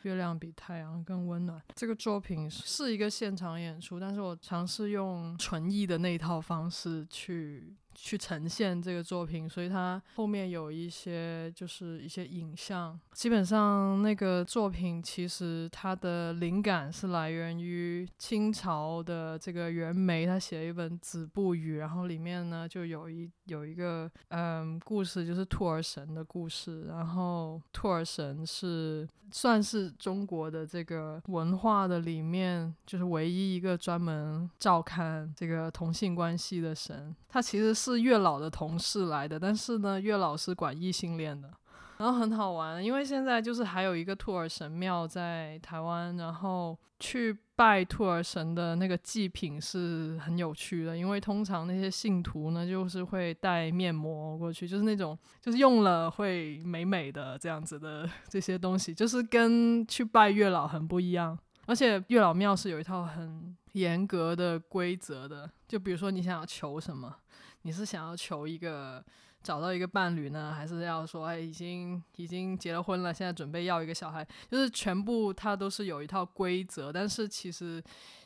[0.06, 1.60] 月亮比太阳更温暖。
[1.74, 7.74] 这个作品是一个现场演出，但是我尝试用纯艺的那一套方式去。
[7.98, 13.00] 去呈现这个作品，所以它后面有一些就是一些影像。
[13.14, 26.82] 基本上那个作品其实它的灵感是来源于清朝的这个袁枚，他写了一本《子不语》，然后里面呢就有一有一个嗯故事，就是兔儿神的故事。
[26.82, 37.14] 然后兔儿神是算是中国的这个文化的里面就是唯一一个专门照看这个同性关系的神。
[37.28, 41.50] 他其实是月老的同事来的，但是呢，月老是管异性恋的，
[41.98, 67.16] 然后很好玩，因为现在就是还有一个兔耳神庙在台湾，然后去拜兔儿神的那个祭品是很有趣的，因为通常那些信徒呢，就是会带面膜过去，就是那种就是用了会美美的这样子的这些东西，就是跟去拜月老很不一样，而且月老庙是有一套很严格的规则的，就比如说你想要求什么。
[67.62, 69.04] 你是想要求一个
[69.46, 74.26] 找到一个伴侣呢，还是要说哎已经已经结了婚了，现在准备要一个小孩？
[74.50, 77.80] 就是全部它都是有一套规则，但是其实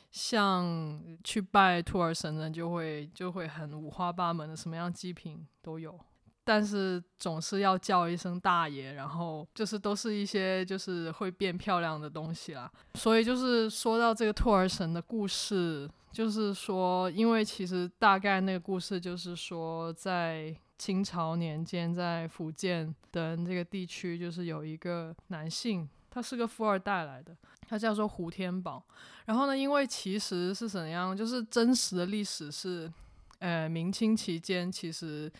[0.09, 5.95] 像去拜兔儿神呢，就会就会很五花八门的，什么样祭品都有，
[6.43, 12.71] 但是总是要叫一声大爷，然后就是都是一些就是会变漂亮的东西啦。
[12.95, 15.87] 所以就是说到这个兔儿神的故事。
[16.11, 27.37] 就是说，因为其实大概那个故事就是说，在清朝年间，在福建的这个地区，就是有一个男性，他是个富二代来的，
[27.69, 28.83] 他叫做胡天宝。
[29.25, 32.91] 然后呢，因为其实是怎样，就是真实的历史是，
[33.37, 35.31] 呃，明清期间，其实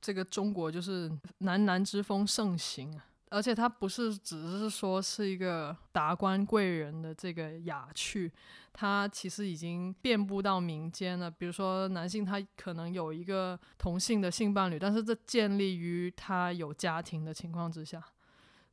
[0.00, 2.98] 这个中国就是男男之风盛行。
[3.30, 8.32] 而且他不是只是说是一个达官贵人的这个雅趣，
[8.72, 11.30] 他其实已经遍布到民间了。
[11.30, 18.02] 比如说男性他可能有一个同性的性伴侣，但是这建立于他有家庭的情况之下。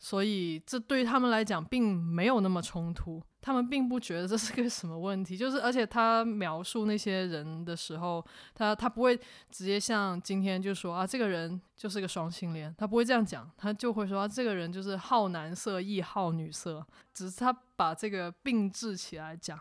[0.04, 5.38] 所以这对于他们来讲并没有那么冲突，他们并不觉得这是个什么问题。
[5.38, 8.22] 就是，而且他描述那些人的时候，
[8.54, 9.18] 他他不会
[9.50, 19.58] 直接像今天就说啊，这个人就是个双性恋，他不会这样讲，他就会说啊，这个人就是好男色亦好女色，只是他把这个并置起来讲。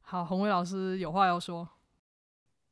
[0.00, 1.68] 好，洪伟老师有话要说。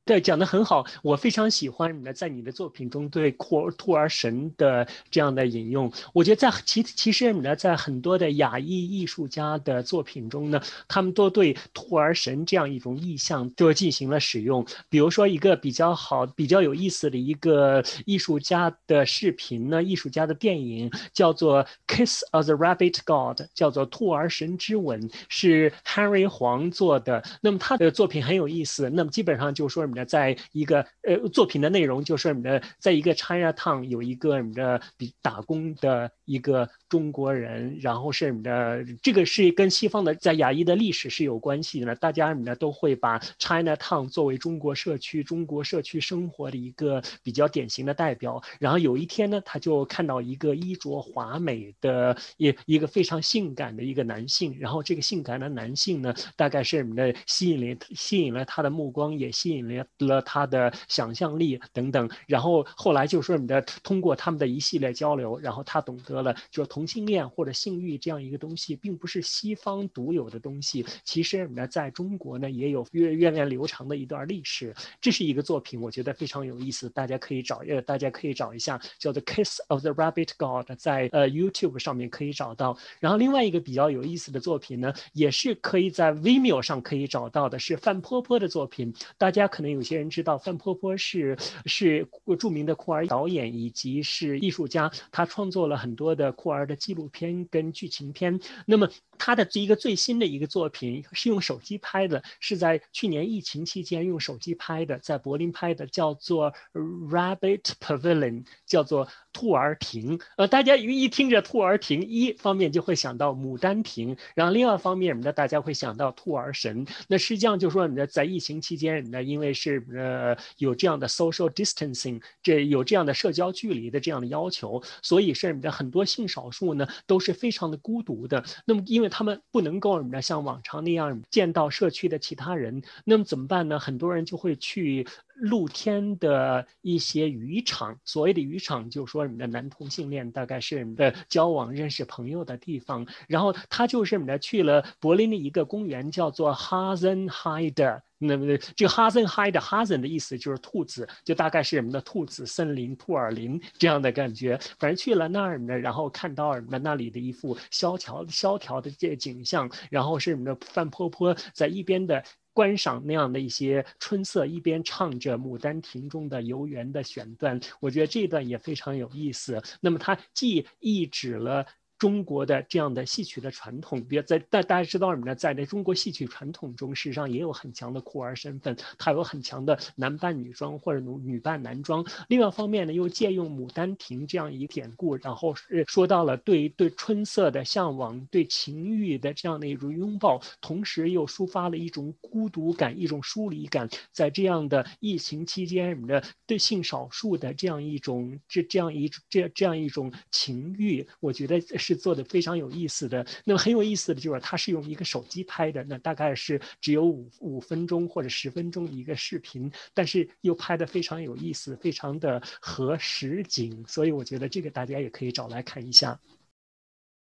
[0.05, 5.93] 对，讲的很好，我非常喜欢你的在你的作品中对库尔兔儿神的这样的引用。
[6.13, 14.67] 我觉得在其其实呢，在很多的亚裔艺术家的作品中呢，他们都对兔儿神这样一种意象都进行了使用。
[14.89, 27.23] 比如说一个比较好、比较有意思的一个艺术家的视频呢，艺术家的电影叫做《Kiss of the Rabbit God》，叫做《兔儿神之吻》，是 Henry 黄做的。
[27.41, 28.91] 那么他的作品很有意思。
[28.91, 29.87] 那么基本上就说。
[30.05, 41.95] 在一个呃作品的内容就是你的，在一个 China Town 有一个你的比打工的一个中国人，然后是你的这个是跟西方的在亚裔的历史是有关系的。
[41.97, 48.43] 大家呢都会把 China Town 作为中国社区、中国社区生活的一个比较典型的代表。
[48.61, 59.87] 然后有一天呢，他就看到一个衣着华美的一一个非常性感的一个男性，然后这个性感的男性呢，大概是你的吸引了吸引了他的目光，也吸引了。
[60.03, 74.75] 了他的想象力等等，然后后来就说你的通过他们的一系列交流，然后他懂得了，就同同性恋或者性欲这样一个东西，并不是西方独有的东西，其实呢，在中国呢也有源源远流长的一段历史。
[75.01, 82.77] 这是一个作品，我觉得非常有意思，大家可以找呃，大家可以找一下，叫做《Kiss of the Rabbit God》，在呃 YouTube 上面可以找到。
[82.99, 89.71] 然后另外一个比较有意思的作品呢，也是可以在 Vimeo 上可以找到的，是范坡坡的作品，大家可能。
[89.71, 92.05] 有些人知道，范坡坡是是
[92.39, 98.41] 著名的酷儿导演以及是艺术家，他创作了很多的酷儿的纪录片跟剧情片。
[98.67, 110.19] 那么他的这一个最新的一个作品是用手机拍的，是在去年疫情期间用手机拍的，在柏林拍的，叫做 Rabbit Pavilion，叫做兔儿亭。
[110.37, 116.87] 呃，大家一听着兔儿亭，一方面就会想到牡丹亭，然后另外一方面，呢，大家会想到兔儿神。
[117.07, 128.45] 那实际上就说，呢，在疫情期间，呢，因为是呃有这样的 social distancing，这有这样的社交距离的这样的要求，所以是你的很多性少数呢都是非常的孤独的。
[128.65, 133.79] 那么因为他们不能够什么像往常那样见到社区的其他人，那么怎么办呢？
[133.79, 143.07] 很多人就会去露天的一些渔场，所谓的渔场，就是说你的男同性恋大概是你的交往、认识朋友的地方。
[143.27, 148.01] 然后他就是你的去了柏林的一个公园，叫做 Hasenheide。
[148.25, 154.57] 那么这个 Hasenheide Hasen 的意思就是兔子，就大概是什么的兔子森林、兔儿林这样的感觉。
[154.79, 162.23] 反正去了那儿呢，然后看到什么那里的一幅萧条萧条的这景象，然后是什么的范坡坡在一边的。
[162.53, 169.61] 观赏那样的一些春色，一边唱着《牡丹亭》中的游园的选段，我觉得这段也非常有意思。
[169.81, 171.67] 那么它既抑制了。
[172.03, 175.37] 中国的这样的戏曲的传统，比如在大大家知道什么呢？
[175.37, 182.05] 在那中国戏曲传统中，实际上也有很强的酷儿身份，它有很强的男扮女装或者女女扮男装。
[182.29, 193.89] 另外一方面呢，又借用《牡丹亭》这样一个典故，然后是说到了对对春色的向往，对情欲的这样的一种拥抱，同时又抒发了一种孤独感、一种疏离感。
[194.11, 201.92] 在这样的疫情期间什么的，对性少数的这样一种这这样一这这样一种情欲，我觉得是。
[201.95, 216.19] 做的非常有意思的，那么很有意思的就是他是用一个手机拍的，那大概是只有五五分钟或者十分钟的一个视频，但是又拍的非常有意思，非常的合实景，所以我觉得这个大家也可以找来看一下。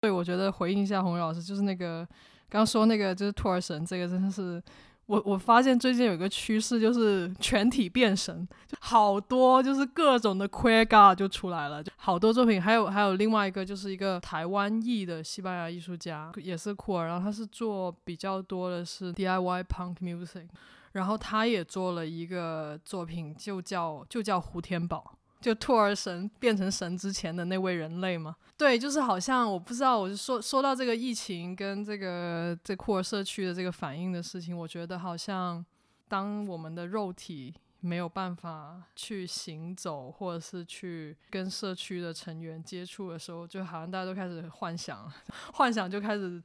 [0.00, 2.06] 对，我觉得回应一下洪宇老师，就是那个
[2.48, 4.62] 刚说那个就是托儿神，这个真的是。
[5.06, 12.60] 我我发现最近有一个趋势，就是全体变神，就好多就是各种的 queer god 就出来了，就好多作品。
[12.60, 20.48] 还有还有另外一个，就是一个台湾裔的西班牙艺术家，也是酷儿，然后他是做比较多的是 DIY punk music，
[20.92, 25.12] 然后他也做了一个作品，就叫就叫胡天宝。
[25.46, 28.34] 就兔儿神变成神之前的那位人类吗？
[28.56, 35.64] 对，就是好像我不知道，我就说说到这个疫情跟这个这库尔社区的这个反应的事情，我觉得好像
[36.08, 45.08] 当我们的肉体没有办法去行走，或者是去跟社区的成员接触的时候，就好像大家都开始幻想，
[45.54, 46.42] 幻想就开始。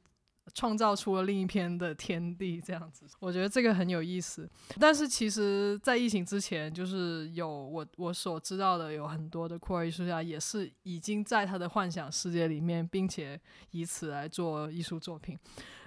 [0.54, 4.48] 创造出了另一片的天地，这样子， 我觉得这个很有意思。
[4.78, 13.40] 但是其实，在疫情之前，就是有我我所知道的，有很多的酷儿艺术家也是已经在他的幻想世界里面，并且
[13.70, 15.38] 以此来做艺术作品。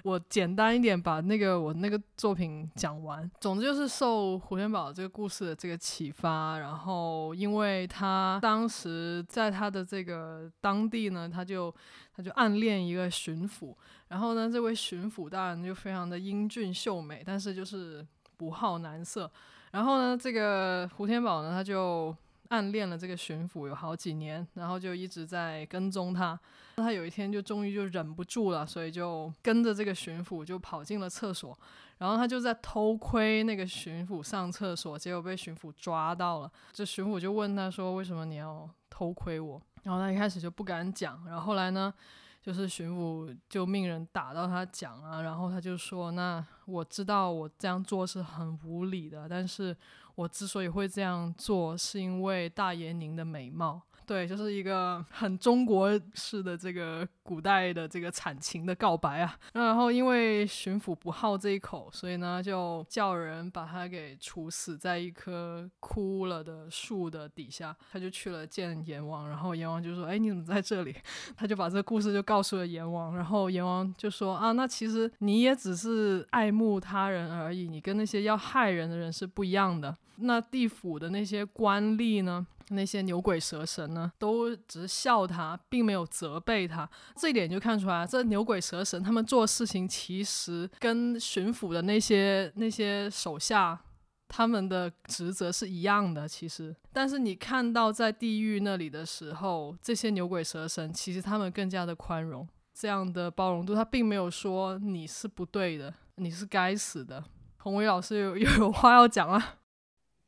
[0.05, 3.29] 我简单一点把那个我那个作品讲完。
[3.41, 11.73] 总之就是受胡天宝这个故事的这个启发，然后因为他当时在他的这个当地呢，他就
[12.15, 13.73] 他就暗恋一个巡抚，
[14.09, 18.05] 然后呢，这位巡抚大人就非常的英俊秀美，但是就是
[18.37, 19.29] 不好男色。
[19.71, 22.15] 然后呢，这个胡天宝呢，他就
[22.55, 26.39] 暗恋了这个巡抚有好几年，然后就一直在跟踪他。
[26.77, 31.57] 他有一天就终于就忍不住了，所以就跟着这个巡抚就跑进了厕所，
[31.97, 36.49] 然后他就在偷窥那个巡抚上厕所，结果被巡抚抓到了。
[36.71, 41.93] 这巡抚就问他说：“为什么你要偷窥我？”然后他一开始就不敢讲，然后后来呢，
[42.41, 49.75] 就是巡抚就命人打到他讲啊，然后他就说：“那我知道我这样做是很无理的，但是
[50.15, 59.37] 我之所以会这样做，是因为大爷您的美貌。”对，就是一个很中国式的这个古代的这个惨情的告白啊。
[59.53, 67.75] 然后因为巡抚不好这一口，所以呢就叫人把他给处死在一棵枯了的树的底下。
[67.91, 70.95] 他就去了见阎王，然后阎王就说：“哎，你怎么在这里？”
[71.35, 73.15] 他就把这个故事就告诉了阎王。
[73.15, 79.95] 然后阎王就说：“啊，那其实你也只是爱慕他人而已，你跟那些要害人的人是不一样的。
[80.17, 86.89] 那地府的那些官吏呢？”那些牛鬼蛇神呢，都只是笑他，并没有责备他。
[87.15, 93.79] 这一点就看出来，这牛鬼蛇神他们做事情其实跟巡抚的那些那些手下
[94.27, 96.27] 他们的职责是一样的。
[96.27, 107.23] 其实，但是你看到在地狱那里的时候，这些牛鬼蛇神其实他们更加的宽容，这样的包容度，他并没有说你是不对的，你是该死的。
[107.57, 109.57] 洪伟老师有又 有话要讲啊。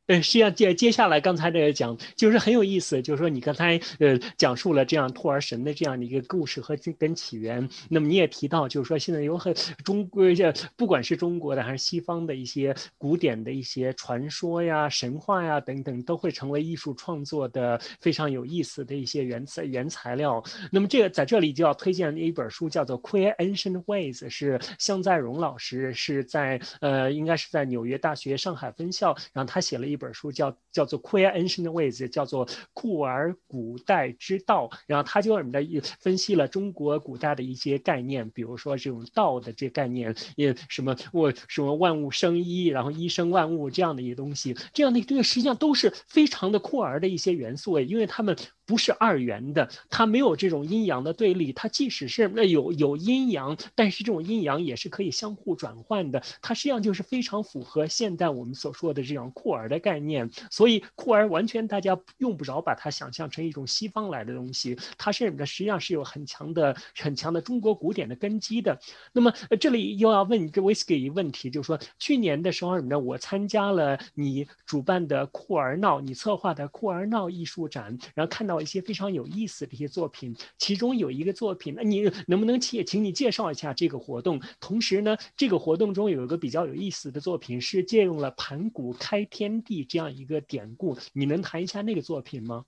[0.07, 7.67] 呃，实际上接接下来刚才这个讲就是很有意思，就是说你刚才呃讲述了这样托儿神的这样的一个故事和跟起源。
[7.89, 9.53] 那么你也提到，就是说现在有很
[9.83, 20.41] 中国这不管是中国的还是西方的一些古典的一些传说呀、神话呀等等，都会成为艺术创作的非常有意思的一些原材原材料。
[20.71, 29.96] 那么这个在这里就要推荐一本书，叫做《Queer Ancient Ways》，是向在荣老师是在呃应该是在纽约大学上海分校，然后他写了一。
[29.97, 34.69] 本书叫叫做《Queer Ancient Ways》，叫做酷儿古代之道。
[34.85, 35.61] 然后他就什么的
[35.99, 48.37] 分析了中国古代的一些概念，比如说这种道的这概念，也什么我什么万物生一，然后一生万物这样的一些东西，这样的这个实际上都是非常的酷儿的一些元素，因为他们。
[48.67, 51.53] 不是二元的，它没有这种阴阳的对立。
[51.53, 56.21] 它即使是那有有阴阳，但是这种阴阳也是可以相互转换的。
[56.41, 60.29] 它实际上就是非常符合现代我们所说的这种酷儿的概念。
[60.51, 68.77] 所以酷儿完全大家用不着把它想象成一种西方来的东西，它是实际上是有很强的很强的中国古典的根基的。
[69.13, 78.56] 那么这里又要问一个 Whisky 一个问题，就是说去年的时候呢，我参加了你主办的酷儿闹，你策划的酷儿闹艺术展，然后看到。
[78.61, 84.41] 一些非常有意思的一些作品，其中有一个作品，那你能不能请请你介绍一下这个活动？
[84.59, 92.65] 同时呢，这个活动中有一个比较有意思的作品，是借用了盘古开天地这样一个典故，你能谈一下那个作品吗？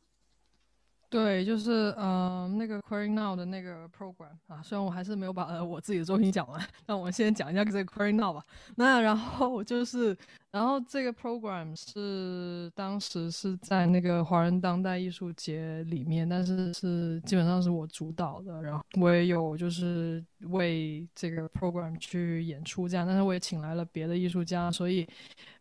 [1.11, 8.45] 对，就是呃那个 Query Now 的那个 program 啊，虽然我还是没有把我自己的作品讲完， 那我先讲一下这个 Query Now 吧。
[8.75, 10.15] 那然后就是，
[10.51, 25.07] 然后这个 program 是当时是在那个华人当代艺术节里面，但是是基本上是我主导的，然后我也有就是为这个 program 去演出这样，但是我也请来了别的艺术家，所以。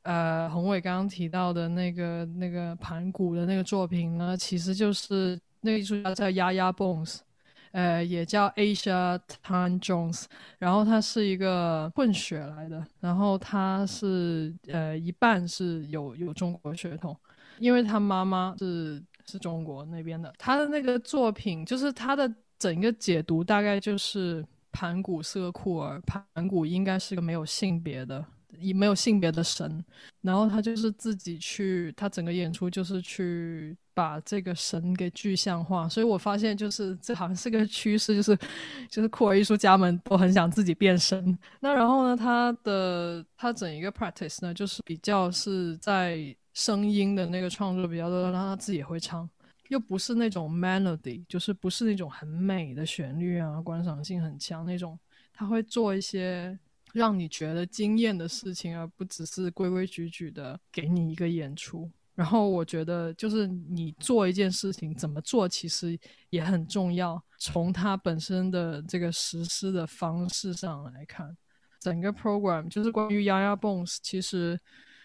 [0.03, 7.19] 呃，宏伟刚刚提到的那个那个盘古的那个作品呢，其实就是那个艺术家叫丫丫 Bones，
[7.73, 10.25] 呃，也叫 Asia Tan Jones，
[10.59, 17.17] 然后他是一个混血来的，然后他是呃一半是有有中国血统，
[17.59, 20.33] 因为他妈妈是是中国那边的。
[20.39, 28.25] 他的那个作品就是他的整个解读大概就是盘古是个酷儿，盘古应该是个没有性别的。
[28.61, 29.85] 以没有性别的神，
[30.21, 38.39] 然后他就是自己去，他整个演出就是去把这个神给具象化，所以我发现就是这好像是个趋势，就是
[38.91, 41.37] 就是酷儿艺术家们都很想自己变神。
[41.61, 46.19] 那然后呢，他的他整一个 practice 呢，就是比较是在
[46.55, 49.29] 声音的那个创作比较多，让他自己也会唱，
[49.69, 54.99] 又不是那种 melody，就是不是那种很美的旋律啊，观赏性很强那种，
[55.33, 56.59] 他会做一些。
[56.93, 61.91] 让你觉得惊艳的事情，而不只是规规矩矩的给你一个演出。
[62.15, 65.97] 然后我觉得，就是你做一件事情怎么做，其实
[66.31, 67.23] 也很重要。
[67.39, 71.37] 从它本身的这个实施的方式上来看，
[71.79, 74.59] 整个 program 就是关于 Yaya Bones，其实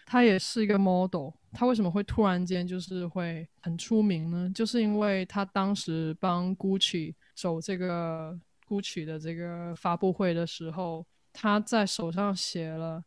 [0.04, 1.30] 它也是一个 model。
[1.52, 4.50] 它为什么会突然间就是会很出名呢？
[4.52, 11.06] 就是因为他当时帮 Gucci 走这个 Gucci 的这个发布会的时候。
[11.34, 13.04] 他在手上写了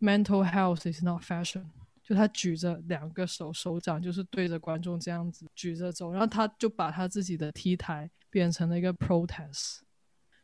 [0.00, 1.64] “Mental health is not fashion”，
[2.02, 9.78] 就他举着两个手，手掌就是对着观众这样子举着走，然后他就把他自己的 T 台变成了一个 protest。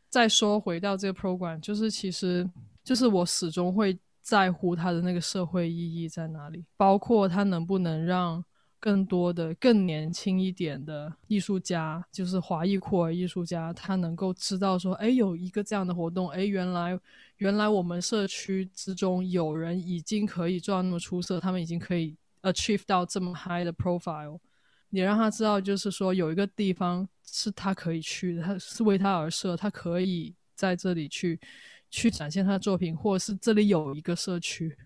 [0.09, 2.49] 再说回到这个 program，就是其实
[2.83, 8.43] 就是我始终会在乎他的那个社会意义在哪里，包括他能不能让。
[8.85, 16.99] 更多的更年轻一点的艺术家，就是华裔酷儿艺术家，他能够知道说，哎，有一个这样的活动，哎，原来
[17.37, 24.37] 原来我们社区之中有人已经可以做到那么出色，他们已经可以 achieve 到这么 high 的 profile。
[24.89, 31.39] 你让他知道，就是说有一个地方是他可以去的，他是为他而设，他可以在这里去
[31.89, 34.77] 去展现他的作品，或者是这里有一个社区。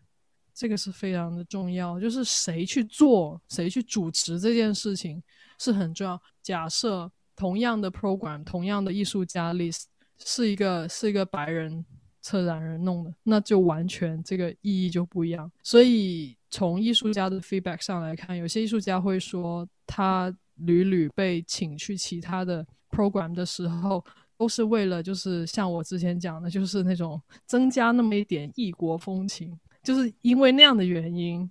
[0.59, 5.23] 这个是非常的重要，就是谁去做，谁去主持这件事情
[5.57, 6.21] 是很重要。
[6.43, 9.83] 假设同样的 program，同样的艺术家 list
[10.17, 11.85] 是一个是一个白人
[12.21, 15.49] 策展人弄的，那就完全这个意义就不一样。
[15.63, 24.03] 所以从艺术家的 feedback 上来看，有些艺术家会说，他屡屡被请去其他的 program 的时候，
[24.37, 29.57] 都是为了就是像我之前讲的，就是那种增加那么一点异国风情。
[29.83, 31.49] 就是因为那样的原因，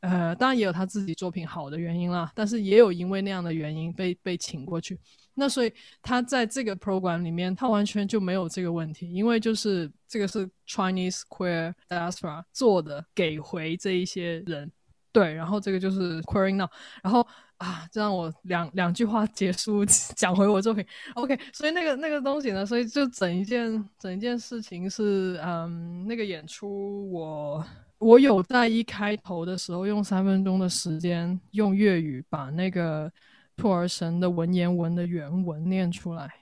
[0.00, 4.98] 呃，当然也有他自己作品好的原因啦，但是也有因为那样的原因被被请过去。
[5.34, 14.70] 那所以他在这个 program 里面，他完全就没有这个问题，因为就是这个是 Chinese Queer Diaspora 做的，给回这一些人。
[15.12, 16.66] 对，然后这个就是 queering now，
[17.02, 17.20] 然后
[17.58, 19.84] 啊，这让我两两句话结束
[20.16, 20.82] 讲回我作品。
[21.14, 27.62] OK，所以那个那个东西呢，所以就整一件整一件事情是，嗯，那个演出我
[27.98, 33.12] 我有在一开头的时候用三分钟的时间用粤语把那个
[33.54, 36.32] 兔儿神的文言文的原文念出来，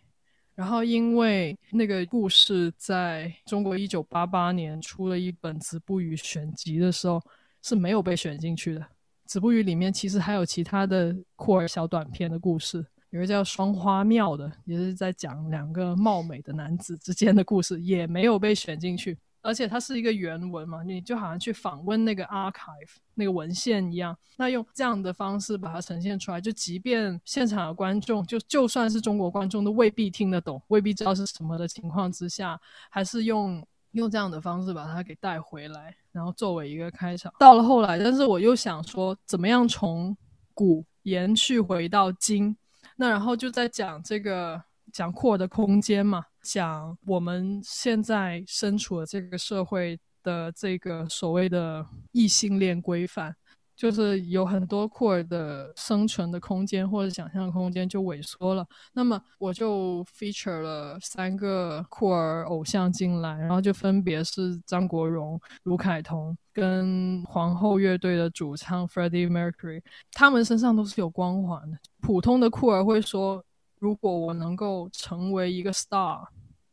[0.55, 7.21] 然后因为那个故事在中国一九八八年出了一本子不语选集的时候。
[7.63, 8.87] 是没有被选进去的。
[9.27, 19.17] 子不语里面其实还有其他的库尔小短片的故事，有一个叫《双花庙》的，也是在讲两个貌美的男子之间的故事，也没有被选进去。
[19.43, 24.19] 而且它是一个原文嘛，你就好像去访问那个 archive 那个文献一样。
[24.37, 33.65] 那用这样的方式把它呈现出来，就即便现场的观众，就就算是中国观众都未必听得懂，未必知道是什么的情况之下，还是用。
[33.93, 37.33] 用这样的方式把它给带回来，然后作为一个开场。
[37.39, 40.17] 到了后来，但是我又想说，怎么样从
[40.55, 42.57] 古延续回到今？
[42.97, 44.63] 那然后就在讲这个
[44.93, 53.35] 讲扩的空间嘛，讲我们现在身处的这个社会的这个所谓的异性恋规范。
[53.81, 69.81] 就是有很多库尔的生存的空间或者想象空间就萎缩了，那么我就 feature 了三个库尔偶像进来，然后就分别是张国荣、卢凯彤跟皇后乐队的主唱 Freddie Mercury，
[70.13, 71.79] 他们身上都是有光环的。
[72.03, 73.43] 普通的库尔会说，
[73.79, 76.27] 如果我能够成为一个 star。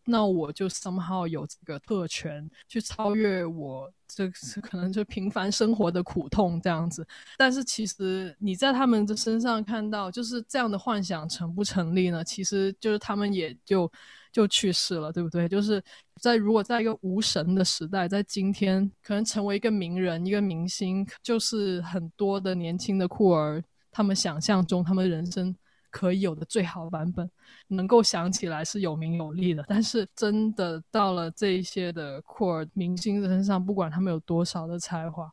[0.08, 4.30] 那我就 somehow 有这个特权去超越我这
[4.62, 7.06] 可能就平凡生活的苦痛这样子，
[7.38, 12.24] 但是其实你在他们的身上看到，就是这样的幻想成不成立呢？
[12.24, 13.92] 其实就是他们也就
[14.32, 15.48] 就去世了，对不对？
[15.50, 15.84] 就是
[16.22, 25.54] 在如果在一个无神的时代，在今天可能成为一个名人、一个明星，就是很多的年轻的酷儿他们想象中他们人生。
[25.98, 27.28] 可以有的最好的版本，
[27.70, 29.66] 能够想起来是有名有利的。
[29.68, 35.28] 但是真的到了这一些的酷儿明星身上，不管他们有多少的才华，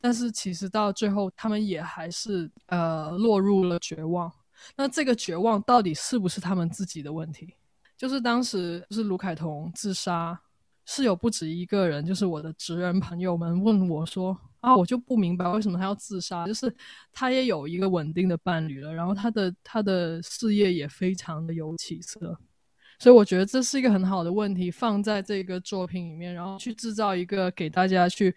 [0.00, 4.30] 但是其实到最后，他们也还是呃落入了绝望。
[4.76, 7.52] 那这个绝望到底是不是他们自己的问题？
[7.96, 10.40] 就是当时是卢凯彤自杀，
[10.86, 14.38] 是有不止一个人，就是我的职人朋友们问我说。
[14.64, 16.46] 啊，我就不明白为什么他要自杀。
[16.46, 16.74] 就是
[17.12, 22.38] 他也有一个稳定的伴侣了，然后他的他的事业也非常的有起色，
[22.98, 28.34] 所以我觉得这是一个很好的问题，放在这个作品里面，然后去制造一个给大家去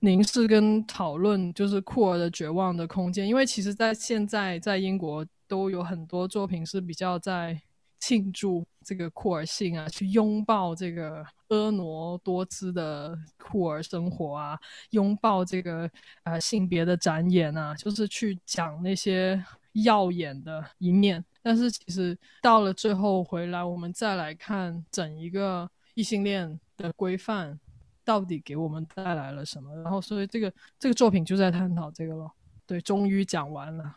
[0.00, 3.28] 凝视跟讨论，就是库尔的绝望的空间。
[3.28, 7.60] 因为其实，在现在在英国都有很多作品是比较在。
[8.02, 14.58] 庆祝这个酷儿性啊，去拥抱这个婀娜多姿的酷儿生活啊，
[14.90, 15.90] 拥抱这个
[16.24, 21.24] 呃性别的展演啊，就是去讲那些耀眼的一面。
[21.42, 27.58] 但是其实到了最后回来，我们再来看整一个异性恋的规范
[28.04, 29.74] 到底给我们带来了什么。
[29.82, 32.30] 然后，所以这个这个作品就在探讨这个了。
[32.66, 33.96] 对，终于讲完了。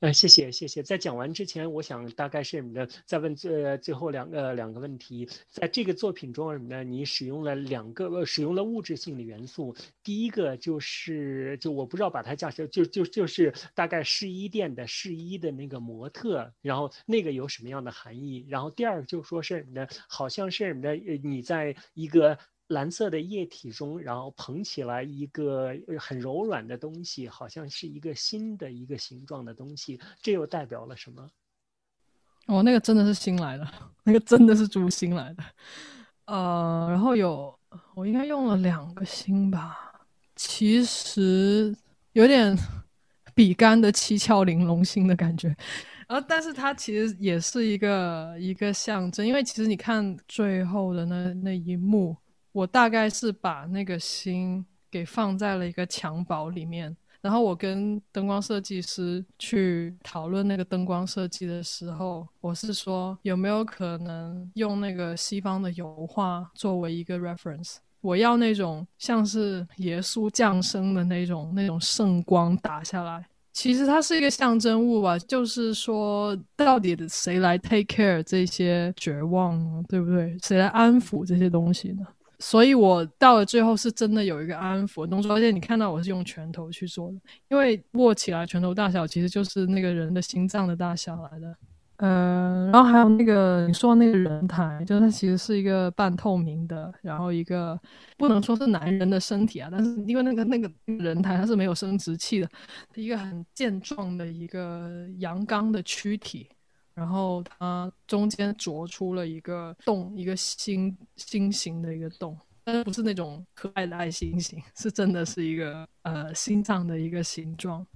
[0.00, 0.82] 呃，谢谢谢谢。
[0.82, 5.26] 在讲完之前，我想大概是的再问最最后两个两个问题。
[5.48, 9.74] 在这个作品中什么呢，你使用了两个使用了物质性的元素。
[10.02, 18.44] 第一个就是就我不知道把它叫成就就就是大概试衣店的试衣的那个模特，然后那个有什么样的含义？
[18.50, 22.38] 然后第二个就说是呢，好像是的你在一个。
[22.68, 31.30] 蓝色的液体中，然后捧起来一个很柔软的东西，好像是一个新的一个形状的东西，这又代表了什么？
[32.46, 33.68] 哦，那个真的是新来的，
[34.02, 35.44] 那个真的是猪新来的。
[36.24, 37.56] 呃，然后有
[37.94, 39.92] 我应该用了两个星吧，
[40.34, 41.72] 其实
[42.14, 42.56] 有点
[43.32, 45.48] 比干的七窍玲珑心的感觉。
[46.08, 52.16] 然后，但是它其实也是一个一个象征，因为其实你看最后的那那一幕。
[52.56, 67.76] 我大概是把那个心给放在了一个襁褓里面，然后我跟灯光设计师去讨论那个灯光设计的时候，我是说有没有可能用那个西方的油画作为一个 reference？
[68.00, 73.22] 我要那种像是耶稣降生的那种那种圣光打下来。
[73.52, 80.38] 其实它是一个象征物吧，就是说到底谁来 take care 这些绝望呢，对不对？
[80.42, 82.06] 谁来安抚这些东西呢？
[82.38, 87.18] 所以我到了最后是真的有一个安抚动作，而且你看到我是用拳头去做的，
[87.48, 91.56] 因为握起来拳头大小其实就是那个人的心脏的大小来的。
[91.98, 97.80] 呃，然后还有那个你说那个人台，就是它其实是一个半透明的，然后一个
[98.18, 102.48] 不能说是男人的身体啊，但是因为那个那个人台它是没有生殖器的，
[102.96, 106.46] 一个很健壮的一个阳刚的躯体，
[106.96, 117.86] 然后它中间啄出了一个洞，一个心心形的一个洞，但是不是那种可爱的爱心形，是真的是一个呃心脏的一个形状。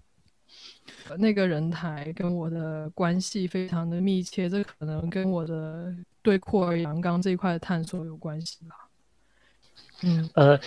[1.18, 8.89] 那个人台跟我的关系非常的密切，这可能跟我的对库尔阳刚这一块的探索有关系吧。
[10.03, 10.59] 嗯，呃，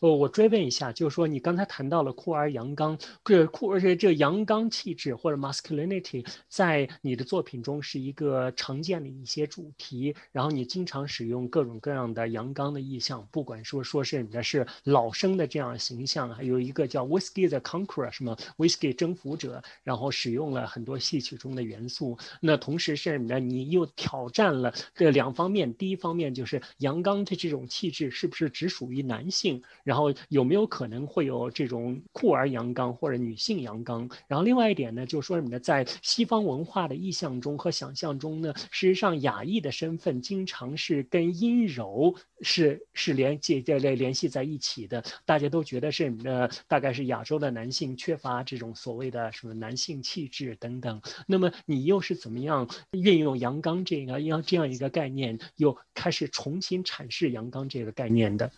[0.00, 22.18] 我我追问一下，就是说你刚才谈到了酷儿阳刚，这酷而且这阳刚气质或者 masculinity 在你的作品中是一个常见的一些主题，然后你经常使用各种各样的阳刚的意象，不管说说是你的是老生的这样形象，还有一个叫 whiskey the conqueror 什么 whiskey 征服者，然后使用了很多戏曲中的元素。
[22.40, 34.08] 那同时是呢，你又挑战了这两方面，第一方面就是阳刚的这种气质是不是直属属于男性，然后有没有可能会有这种酷儿阳刚或者女性阳刚？
[34.26, 35.60] 然后另外一点呢，就是说什么呢？
[35.60, 45.04] 在西方文化的意象中和想象中呢，事实上亚裔的身份经常是跟阴柔是是连接联联系在一起的。
[45.26, 51.02] 大家都觉得是呃，大概是亚洲的男性缺乏这种所谓的什么男性气质等等。
[51.26, 58.50] 那么你又是怎么样运用阳刚这个样这样一个概念，又开始重新阐释阳刚这个概念的？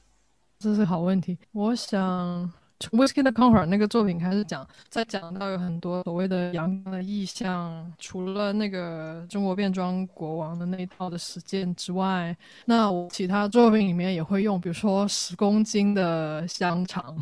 [0.62, 1.36] 这是好问题。
[1.50, 2.48] 我想
[2.78, 17.16] 从 Whiskey 的 Conquer 那个作品开始讲，再讲到有很多所谓的阳刚的意象，除了那个中国变装国王的那一套的实践之外，那我其他作品里面也会用，比如说十公斤的香肠，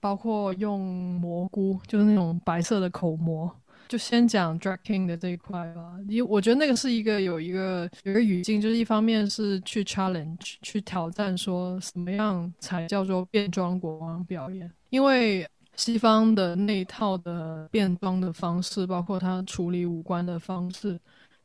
[0.00, 0.80] 包括用
[1.20, 3.50] 蘑菇，就是那种白色的口蘑。
[3.90, 20.96] 就先讲 drag king 的这一块吧，因为我觉得那个是一个有一个有一个语境，就是一方面是去 challenge 去挑战，说什么样才叫做变装国王表演，因为西方的那一套的变装的方式，包括他处理五官的方式，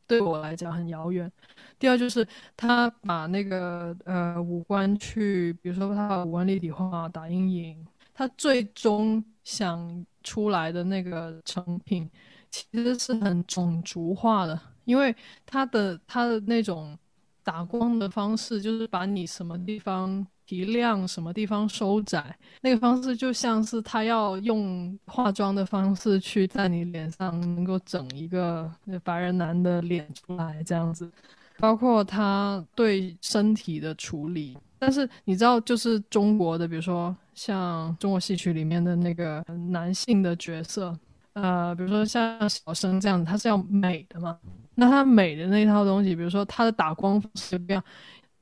[0.05, 1.31] 对我来讲很遥远。
[1.79, 12.07] 第二就是他把那个呃五官去，比如说他把五官立体化、打阴影，他最终想出来的那个成品。
[12.55, 15.13] 其实是很种族化的，因为
[15.45, 16.97] 他的他的那种
[17.43, 28.71] 打光的方式，就是把你什么地方提亮，什么地方收窄，那个方式就像是他要用化妆的方式去在你脸上能够整一个
[29.03, 31.11] 白人男的脸出来这样子，
[31.57, 34.57] 包括他对身体的处理。
[34.79, 40.97] 但是你知道，就是中国的，比如说像中国戏曲里面的那个男性的角色。
[41.35, 44.37] 呃，比如说像小生这样，他是要美的嘛？
[44.73, 47.83] 那他美的那套东西，比如说他的打光是不一样，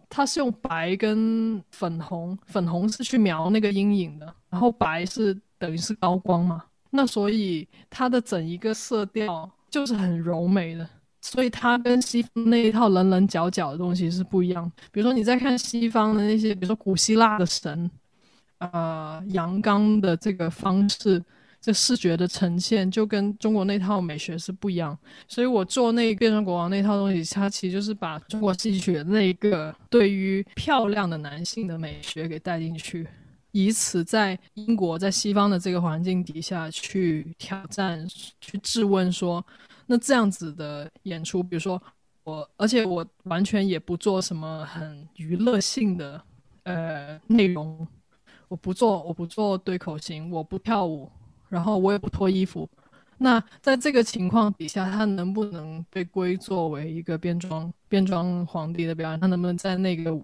[0.08, 6.64] 他是用白跟粉红，粉红是去描那个阴影的，然后白是等于是高光嘛。
[6.91, 10.88] 那所以它的整一个色调就是很柔美的，
[11.22, 14.72] 所以它跟西方那一套棱棱角角的东西是不一样。
[14.91, 17.89] 比如说你在看西方的那些，比如说古希腊的神，
[18.60, 21.24] 呃，阳刚的这个方式。
[21.64, 24.97] 这视觉的呈现就跟中国那套美学是不一样，
[25.30, 33.07] 所以我做那变装国王那套东西，它其实就是把中国戏曲的那个对于漂亮的男性的美学给带进去，
[33.53, 38.05] 以此在英国在西方的这个环境底下去挑战、
[38.41, 39.41] 去质问说，
[39.86, 41.82] 那这样子的演出，比如说
[42.26, 46.22] 我，而且我完全也不做什么很娱乐性的
[46.64, 47.88] 呃内容，
[48.49, 51.09] 我不做，我不做对口型，我不跳舞。
[51.54, 52.68] 然后我也不脱衣服，
[53.20, 59.20] 那在这个情况底下，他能不能被归作为一个变装变装皇帝的表演？
[59.20, 60.20] 他能不能在那个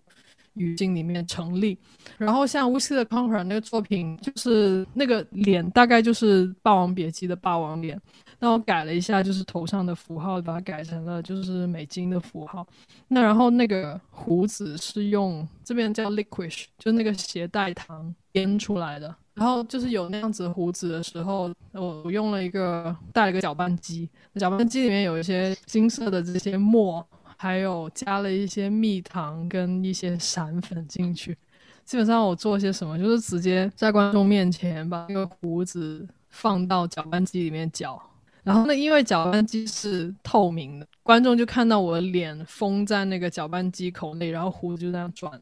[0.55, 1.77] 语境里面成立？
[2.17, 8.01] 然后像乌西的 Conquer 那个作品，就是那个脸大概就是《霸王别姬》的霸王脸，
[8.39, 12.65] 那我改了一下，就是头上的符号把它改成了就是美金的符号。
[13.07, 19.15] 那然后那个胡子是用这边叫 Liquish，就那个鞋带糖编出来的。
[19.39, 27.03] 然后就是有那样子胡子的时候，我用了一个带了个搅拌机，搅拌机里面有一些金色的这些墨，
[27.37, 31.37] 还有加了一些蜜糖跟一些闪粉进去。
[31.85, 37.97] 基本上我做些什么，就是直接在观众面前把那个胡子放到搅拌机里面搅，
[38.43, 45.39] 然后呢，因为搅拌机是透明的，观众就看到我的脸封在那个搅拌机口内，然后胡子就这样转。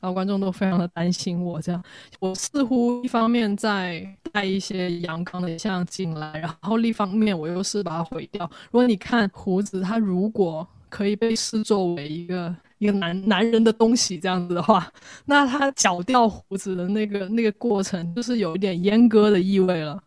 [0.00, 1.82] 然后观众都非常的担心我，这样
[2.20, 8.48] 我似乎一方面在带一些阳刚的像进来，然后另一方面我又是把它毁掉。
[8.70, 14.90] 如果你看胡子，它如果可以被视作为一个一个男男人的东西这样子的话，
[15.24, 20.00] 那他绞掉胡子的那个那个过程就是有一点阉割的意味了。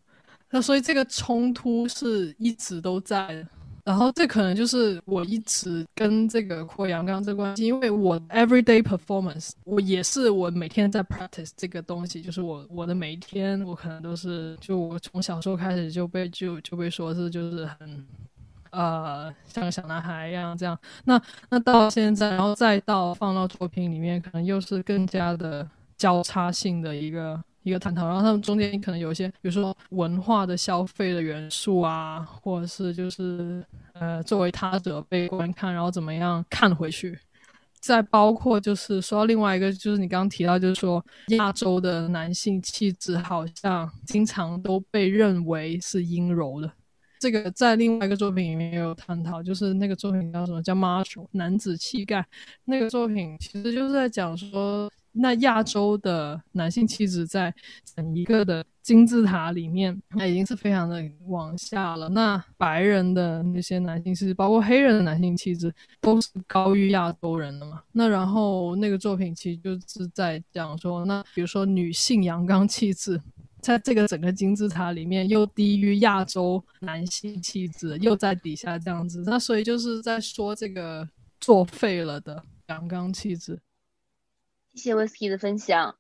[0.49, 3.45] 那所以这个冲突是一直都在。
[3.83, 18.07] 然后这可能就是我一直跟这个扩阳刚这关系，因为我 everyday performance，我也是我每天在 practice 这个东西，就是我我的每一天，我可能都是就我从小时候开始就被就就被说是就是很
[18.71, 25.67] 呃像个小男孩一样这样，那那到现在，然后再到放到作品里面，可能又是更加的
[25.97, 27.41] 交叉性的一个。
[27.63, 37.17] 一个探讨，然后他们中间可能有一些，比如说文化的消费的元素啊，或者是就是呃作为他者被观看，然后怎么样看回去，
[37.79, 41.05] 再包括就是说到另外一个，就是你刚刚提到，就是说
[41.37, 46.71] 亚洲的男性气质好像经常都被认为是阴柔的，
[47.19, 52.25] 这个在另外一个作品里面也有探讨，就是那个作品叫什么叫 Marshall 男子气概，
[52.65, 54.91] 那个作品其实就是在讲说。
[55.13, 57.53] 那亚洲的男性气质在
[57.95, 62.09] 整一个的金字塔里面，那已经是非常的往下了。
[62.09, 67.81] 那白人的那些男性气质，包括黑人的男性气质，都是高于亚洲人的嘛？
[67.91, 73.21] 那然后那个作品其实就是在讲说，那比如说女性阳刚气质，
[73.59, 79.23] 在这个整个金字塔里面又低于亚洲男性气质，又在底下这样子。
[79.27, 81.07] 那所以就是在说这个
[81.39, 83.59] 作废了的阳刚气质。
[84.73, 85.95] 谢谢 Whisky 的分享。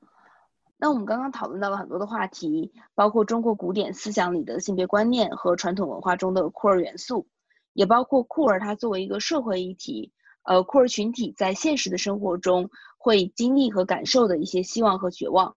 [0.77, 7.27] 那我们刚刚讨论到了很多的话题，包括中国古典思想里的性别观念和传统文化中的酷儿元素，
[7.73, 10.13] 也包括酷儿它作为一个社会议题，
[10.43, 15.53] 呃，酷儿群体在现实的生活中会经历和感受的一些希望和绝望。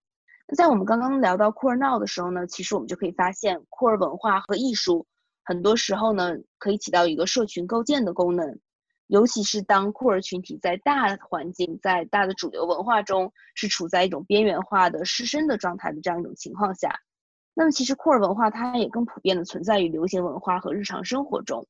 [0.47, 5.07] 那在我们刚刚聊到酷儿闹的时候呢，其实我们就可以发现，酷儿文化和艺术
[5.45, 8.59] 很多时候呢，可以起到一个社群构建的功能。
[9.07, 16.99] 尤其是当酷儿群体在大环境、在大的主流文化中是处在一种边缘化的失身的状态的这样一种情况下，
[17.53, 21.67] 那么其实酷儿文化它也更普遍的存在于流行文化和日常生活中。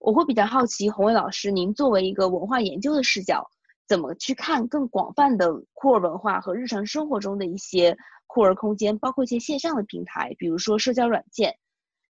[0.00, 3.46] 我会比较好奇，洪伟老师，您作为一个文化研究的视角，
[3.86, 7.94] 怎么去看更广泛的酷儿文化和日常生活中的一些
[8.26, 11.54] 酷儿空间，包括一些线上的平台，比如说社交软件，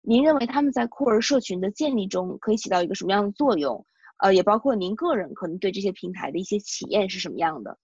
[0.01, 3.83] 您认为他们在酷儿社群的建立中可以起到一个什么样的作用？
[4.19, 7.77] 呃，也包括您个人可能对这些平台的一些体验是什么样的？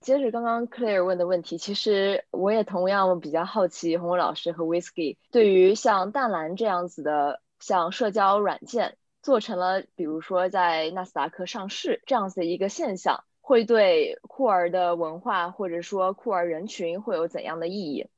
[0.00, 18.08] 接着刚刚 Claire 问的问题，其实我也同样比较好奇，洪老师和 Whisky 对于像淡蓝这样子的，像社交软件做成了，比如说在纳斯达克上市这样子的一个现象，会对酷儿的文化或者说酷儿人群会有怎样的意义？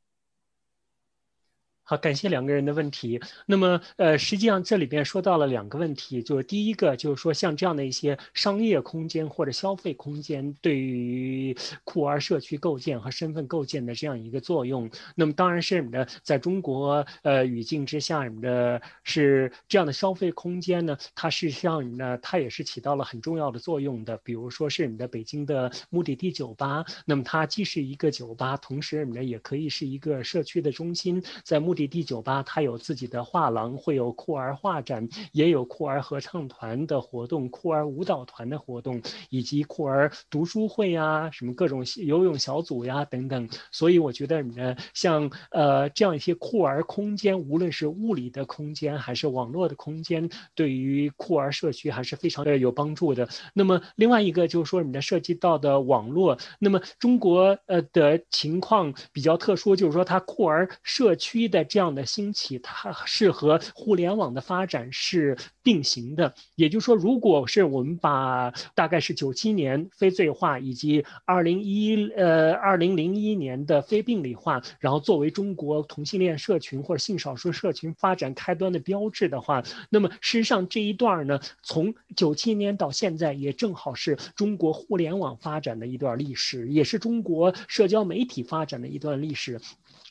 [1.86, 3.20] 好，感谢两个人的问题。
[3.44, 11.54] 那么，呃，实际上这里边说到了两个问题，就是第一个就是说，像这样的一些商业空间或者消费空间对于
[11.84, 14.90] 酷儿社区构建和身份构建的这样一个作用。
[15.14, 20.96] 那么，当然是你的，在中国呃语境之下，什么的是这样的消费空间呢？
[21.14, 24.16] 它事实上呢，它也是起到了很重要的作用的。
[24.24, 43.48] 比如说是你的北京的目的地酒吧，那么它既是一个酒吧，同时呢也可以是一个社区的中心，在目目的地酒吧，它有自己的画廊，会有酷儿画展，也有酷儿合唱团的活动、酷儿舞蹈团的活动，以及酷儿读书会呀，什么各种游泳小组呀等等。
[43.72, 53.28] 所以我觉得，呃，像呃这样一些酷儿空间，无论是物理的空间还是网络的空间，对于酷儿社区还是非常的有帮助的。
[53.52, 61.63] 那么另外一个就是说，你的涉及到的网络，那么中国呃的情况比较特殊，就是说它酷儿社区的。
[61.64, 66.34] 这样的兴起，它是和互联网的发展是并行的。
[66.54, 89.60] 也就是说，如果是我们把大概是九七年非罪化以及二零一呃二零零一年的非病理化，然后作为中国同性恋社群或者性少数社群发展开端的标志的话，那么事实上这一段呢，从九七年到现在，也正好是中国互联网发展的一段历史，也是中国社交媒体发展的一段历史。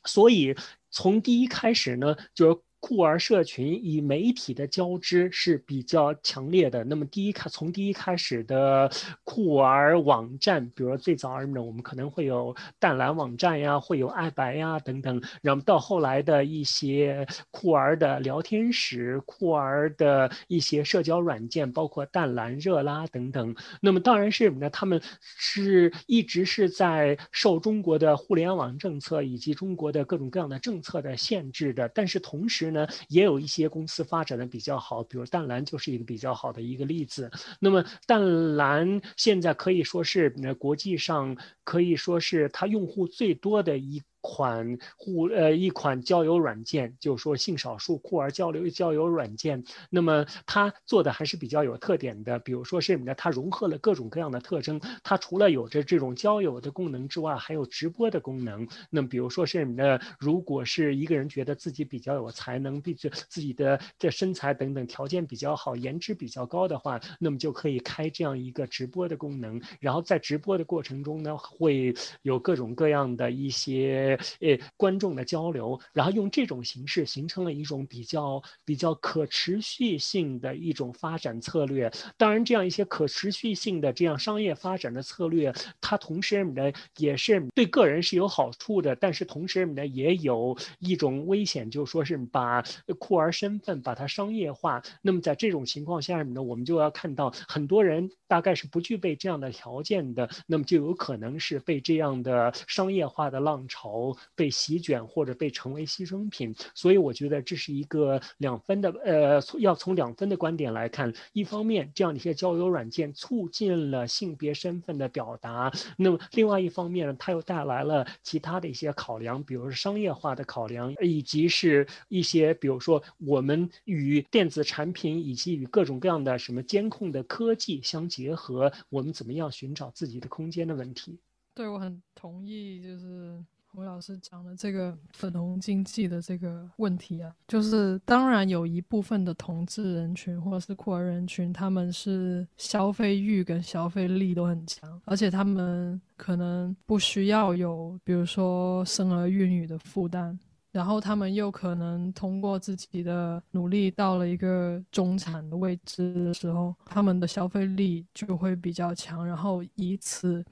[0.06, 0.54] 所以，
[0.94, 6.84] 从第一开始呢，就是酷儿社群与媒体的交织是比较强烈的。
[6.84, 8.92] 那么第一开从第一开始的
[9.24, 23.56] 酷儿网站，比如说最早呢，我们可能会有淡蓝网站呀，会有爱白呀等等，然后到后来的一些酷儿的聊天室、酷儿的一些社交软件，包括淡蓝、热拉等等。
[23.80, 24.70] 那么当然是什么呢？
[24.70, 37.32] 他们是一直是在受中国的互联网政策以及中国的各种各样的政策的限制的，但是同时呢，也有一些公司发展的比较好，比如淡蓝就是一个比较好的一个例子。
[37.60, 44.02] 那么淡蓝现在可以说是国际上可以说是它用户最多的一。
[44.24, 52.40] 款互呃一款交友软件，就是说性少数酷儿交流交友软件，那么它做的还是比较有特点的。
[52.40, 53.14] 比如说是什么呢？
[53.16, 54.80] 它融合了各种各样的特征。
[55.04, 58.66] 它除了有着这种交友的功能之外，还有直播的功能。
[58.90, 60.00] 那么比如说是什么呢？
[60.18, 69.62] 如果是一个人觉得自己比较有才能，并且自己的这身材等等条件比较好，颜值比较高的话，那么就可以开这样一个直播的功能。
[69.82, 74.13] 然后在直播的过程中呢，会有各种各样的一些。
[74.40, 81.92] 呃，观众的交流，然后用这种形式形成了一种比较比较可持续性的一种发展策略。
[82.18, 92.64] 当然，这样一些可持续性的这样商业发展的策略，它同时呢也是对个人是有好处的，但是同时呢也有一种危险，就是说是把
[93.00, 94.82] 酷儿身份把它商业化。
[95.02, 104.03] 那么在这种情况下呢，我们就要看到很多人大概是不具备这样的条件的，那么就有可能是被这样的商业化的浪潮。
[104.36, 111.14] 被席卷或者被成为牺牲品，所以我觉得这是一个两分的，呃，要从两分的观点来看。
[111.34, 131.20] 一方面，这样的一些交友软件促进了性别身份的表达；那么另外一方面呢，它又带来了其他的一些考量，比如说商业化的考量，以及是一些比如说我们与电子产品以及与各种各样的什么监控的科技相结合，我们怎么样寻找自己的空间的问题。
[131.54, 133.44] 对，我很同意，就是。
[133.76, 150.38] 吴老师讲的这个粉红经济的这个问题啊，就是当然有一部分的同志人群或者是酷儿人群，他们是消费欲跟消费力都很强，而且他们可能不需要有，比如说生儿育女的负担，
[150.72, 160.46] 然后他们又可能通过自己的努力到了一个中产的位置的时候，他们的消费力就会比较强，然后以此。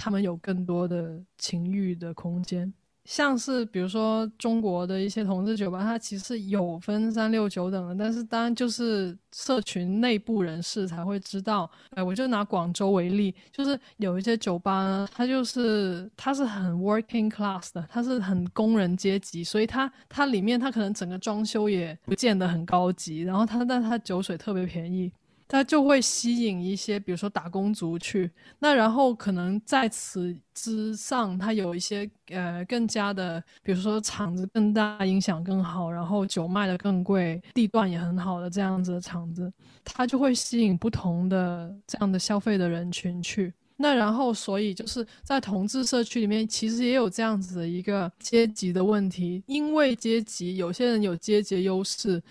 [0.00, 2.72] 他们有更多的情欲的空间，
[3.04, 11.70] 像是比如说中国的一些同志酒吧，它其实有分三六九等的，但是当然就是社群内部人士才会知道。
[11.90, 25.12] 哎，我就拿广州为例，就是有一些酒吧呢，它就是它是很 working class 的，它是很工人阶级，所以它它里面它可能整个装修也不见得很高级，然后它但它酒水特别便宜。
[25.52, 28.30] 它就会吸引一些，比如说打工族去，
[28.60, 39.52] 那然后可能在此之上，它有一些呃更加的，比如说场子更大，音响更好，然后酒卖的更贵，地段也很好的这样子的场子，
[39.84, 43.52] 它就会吸引不同的这样的消费的人群去。
[43.82, 52.22] 那然后，所以就是在同志社区里面，其实也有这样子的一个阶级的问题，因为阶级，有些人有阶级优势，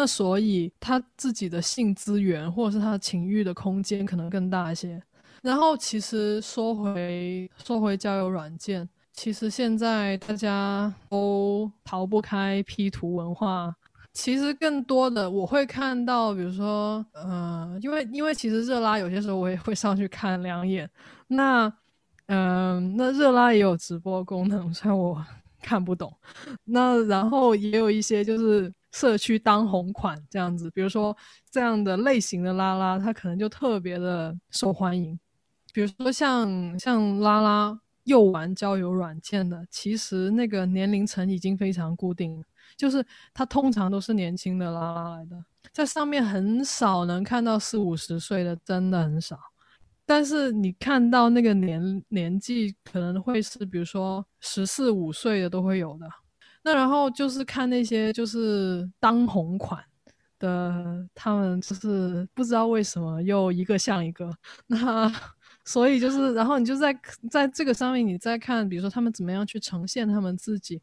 [0.00, 5.02] 那所以他自己的性资源或者是他情欲的空间可能更大一些。
[5.42, 13.74] 然后，其实说回说回交友软件，其实现在大家都逃不开 P 图文化。
[14.12, 20.88] 其实更多的我会看到，比如说，嗯，因为因为其实热拉有些时候我也会上去看两眼。
[21.26, 21.72] 那，
[22.26, 25.24] 嗯，那热拉也有直播功能，虽然我
[25.60, 26.12] 看不懂。
[26.64, 31.16] 那然后也有一些就是社区当红款这样子，比如说
[31.50, 35.16] 这样的类型的拉拉，它可能就特别的受欢迎。
[35.72, 42.44] 比如说像像拉拉又玩交友软件的，其实那个年龄层已经非常固定。
[42.76, 49.38] 就是他通常都是年轻的拉拉来的，在上面很少能看到四五十岁的，真的很少。
[50.04, 56.06] 但是你看到那个年年纪可能会是，比如说十四五岁的都会有的。
[56.62, 59.82] 那然后就是看那些就是当红款
[60.38, 64.30] 的，他们就是不知道为什么又一个像一个。
[64.66, 65.12] 那
[65.64, 66.98] 所以就是，然后你就在
[67.30, 70.80] 在这个上面你再看，比如说他们怎么样去呈现他们自己。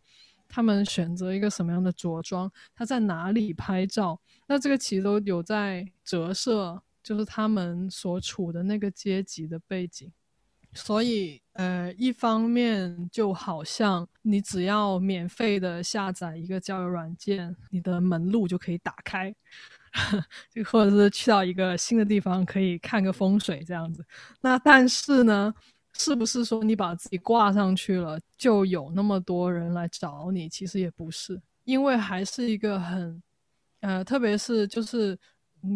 [0.47, 2.49] 他们选择一个什么样的着装？
[2.75, 4.21] 他在哪里拍照？
[4.45, 10.09] 那这个其实都有在折射，就是他们所处的那个阶级的背景。
[10.75, 19.33] 所以，呃，一方面就好像你只要免费的下载一个交友软件，你的门路就可以打开，
[20.53, 24.05] 就或者是去到一个新的地方可以看个风水这样子。
[24.41, 25.53] 那但是呢，
[25.93, 30.49] 是不是说你把自己挂上去了，就有那么多人来找你？
[30.49, 33.23] 其实也不是，因为还是一个很，
[33.81, 35.17] 呃，特别是就是。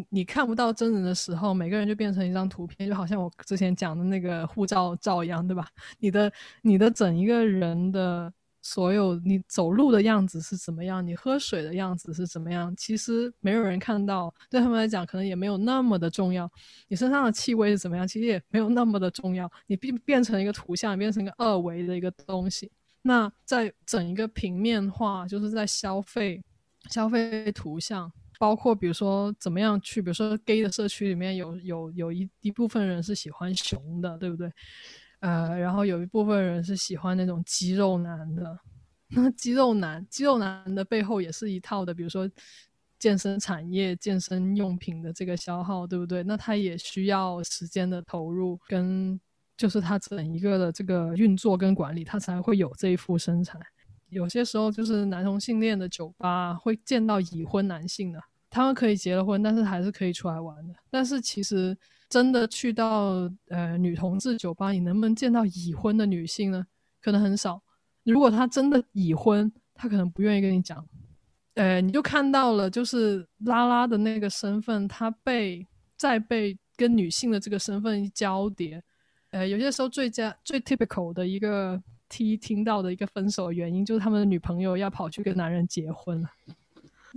[0.10, 5.68] 你看不到真人的时候，每个人就变成一张图片，就好像我之前讲的那个护照照一样，对吧？
[6.00, 6.32] 你的
[6.62, 8.32] 你的整一个人的
[8.62, 16.50] 所有，你走路的样子是怎么样，你喝水的样子是怎么样，其实没有人看到，对他们来讲可能也没有那么的重要。
[16.88, 19.50] 你身上的气味是怎么样，其实也没有那么的重要。
[19.68, 22.70] 你变变成一个图像，变成一个二维的一个东西。
[23.02, 26.44] 那在整一个平面化，就是在消费
[26.90, 28.12] 消费图像。
[28.40, 34.52] 包括比如说怎么样去，比如说 gay 的社区里面有有有一一部分人是喜欢熊的，对不对？
[35.20, 38.58] 呃，然后有一部分人是喜欢那种肌肉男的。
[39.10, 42.30] 那肌肉男，肌肉男的背后也是一套的，比如说
[42.98, 46.24] 健身产业、健身用品的这个消耗，对不对？
[46.24, 49.20] 那他也需要时间的投入，跟
[49.58, 53.60] 就是他整一个的这个运作跟管理，他才会有这一副身材。
[54.10, 60.74] 有些时候就是男同性恋的酒吧会见到已婚男性的，他们可以结了婚，但是还是可以出来玩的。
[60.89, 61.78] 但是其实
[62.10, 66.66] 真的去到呃女同志酒吧，你能不能见到已婚的女性呢？
[67.01, 67.62] 可能很少。
[68.03, 70.84] 如果他真的已婚，他可能不愿意跟你讲。
[71.53, 78.84] 呃，你就看到了，就是拉拉的那个身份，他被再被跟女性的这个身份交叠。
[79.32, 81.82] 呃，有些时候最佳最 typical 的一个。
[82.10, 86.30] 听听到的一个分手原因，就是他们的女朋友要跑去跟男人结婚了，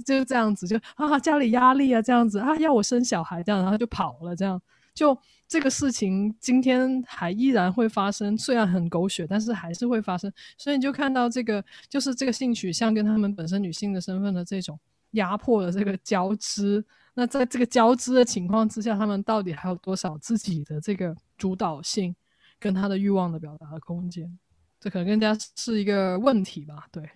[0.05, 4.61] 就是这样子，就啊家里压力啊这样子啊要我生小孩这样，然后就跑了，这样
[4.95, 5.16] 就
[5.49, 10.30] 这个事情今天还依然会发生，虽然很狗血，但是还是会发生。
[10.57, 14.78] 所以你就看到这个，就是这个性取向跟他们本身女性的身份的这种
[15.12, 16.84] 压迫的这个交织。
[17.14, 22.14] 那在这个交织的情况之下，他们到底还有多少自己的这个主导性
[22.59, 24.38] 跟他的欲望的表达的空间？
[24.83, 27.09] 这可能更加是一个问题吧，对。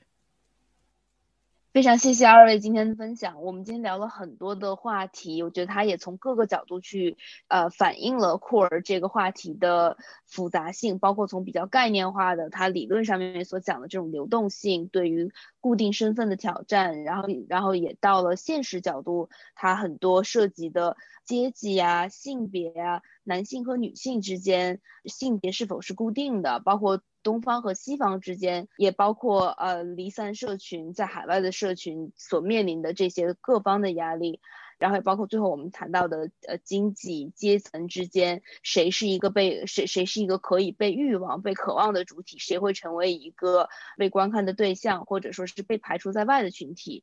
[1.73, 7.17] 非常谢谢二位今天的分享，我们今天聊了很多的话题，我觉得他也从各个角度去
[7.49, 27.03] 呃反映了库尔这个话题的复杂性，包括从比较概念化的他理论上面所讲的这种流动性对于固定身份的挑战，然后然后也到了现实角度，他很多涉及的阶级啊、性别啊、男性和女性之间性别是否是固定的，包括。
[27.27, 34.39] 东方和西方之间，也包括呃离散社群在海外的社群所面临的这些各方的压力，
[34.79, 43.69] 然后也包括最后我们谈到的呃经济阶层之间，谁是一个被谁谁是一个可以被欲望被渴望的主体，谁会成为一个
[43.99, 47.03] 被观看的对象，或者说是被排除在外的群体。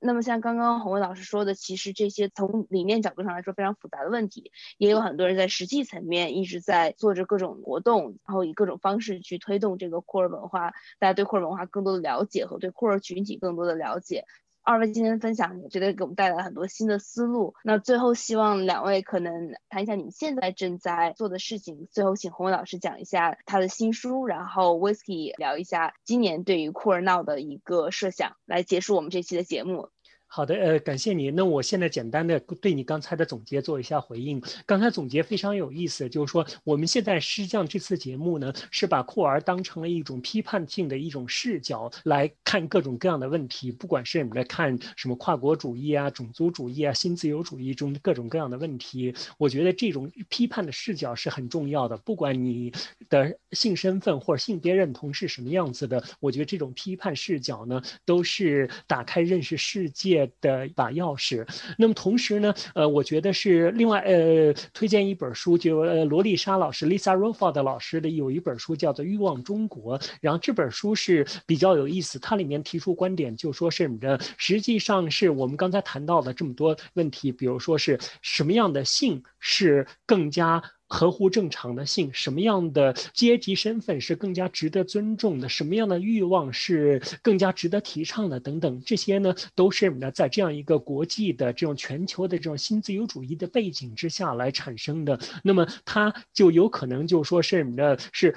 [0.00, 14.24] 那么像刚刚洪伟老师说的，其实这些从理念角度上来说非常复杂的问题，也有很多人在实际层面一直在做着各种活动，然后以各种方式去推动这个库尔文化，大家对库尔文化更多的了解和对库尔群体更多的了解。
[14.64, 17.54] 二位今天的分享，我觉得给我们带来很多新的思路。
[17.62, 21.86] 那最后希望两位可能谈一下你们现在正在做的事情。
[21.92, 29.90] 最后请洪伟老师讲一下他的新书，然后 Whisky 聊一下今年对于酷儿闹的一个设想，来结束我们这期的节目。
[30.34, 31.30] 好的，呃，感谢你。
[31.30, 34.42] 那我现在简单的对你刚才的总结做一下回应。
[34.66, 49.14] 刚才总结非常有意思，就是说我们现在实际上这次节目呢，是把酷儿当成了一种批判性的一种视角来看各种各样的问题，不管是我们看什么跨国主义啊、种族主义啊、新自由主义中各种各样的问题。
[49.38, 52.72] 我觉得这种批判的视角是很重要的，不管你
[53.08, 60.23] 的性身份或者性别认同是什么样子的，我觉得这种批判视角呢，都是打开认识世界。
[60.40, 61.46] 的一把钥匙。
[61.78, 69.98] 那么同时呢，呃，我觉得是另外呃，推荐一本书，就呃罗丽莎老师 Lisa r o f o r d 老师的有一本书叫做《欲望中国》。
[70.20, 80.62] 然后这本书是比较有意思，它里面提出观点，就说是的，实际上是我们刚才谈到的这么多问题，比如说是什么样的性是更加。
[80.88, 85.48] 合乎正常的性，什么样的阶级身份是更加值得尊重的？
[85.48, 88.38] 什么样的欲望是更加值得提倡的？
[88.38, 95.18] 等等，这些呢，都是呢，在这样一个国际的这种全球的这种新自由主义的背景之下来产生的。
[95.42, 98.34] 那么，它就有可能就说是呢，是。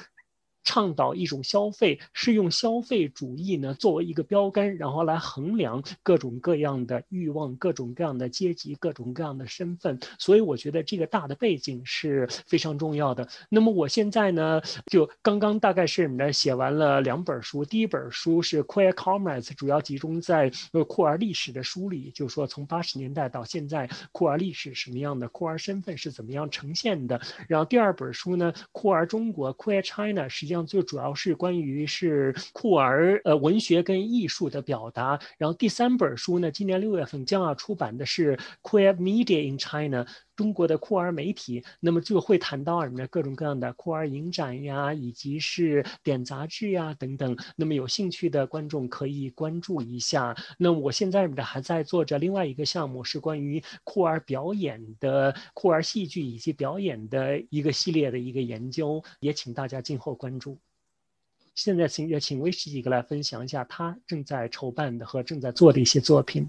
[0.68, 9.98] 倡导一种消费，是用消费主义呢作为一个标杆，然后来衡量各种各样的欲望、各种各样的阶级、各种各样的身份。
[10.20, 13.26] 所以我觉得这个大的背景是非常重要的。
[13.48, 14.62] 那么我现在呢，
[14.92, 27.22] 就刚刚大概是呢写完了两本书，第一本书是 Queer Comrades，主要集中在呃酷儿历史的梳理，就是说从八十年代到现在酷儿历史什么样的，酷儿身份是怎么样呈现的。
[27.48, 35.20] 然后第二本书呢，酷儿中国 Queer China，实际上就主要是关于是酷儿呃文学跟艺术的表达。
[35.38, 40.06] 然后第三本书呢，今年六月份将要出版的是 Queer Media in China。
[40.38, 43.08] 中国的酷儿媒体，那么就会谈到什么呢？
[43.08, 47.36] 各种各样的酷儿影展呀，以及是点杂志呀等等。
[47.56, 50.36] 那么有兴趣的观众可以关注一下。
[50.60, 60.56] 那我现在呢还在做着另外一个项目，是关于酷儿表演的酷儿戏剧以及表演的一个系列的一个研究，也请大家静候关注。
[61.56, 66.48] 现在请也请威士几个来分享一下他正在筹办的和正在做的一些作品。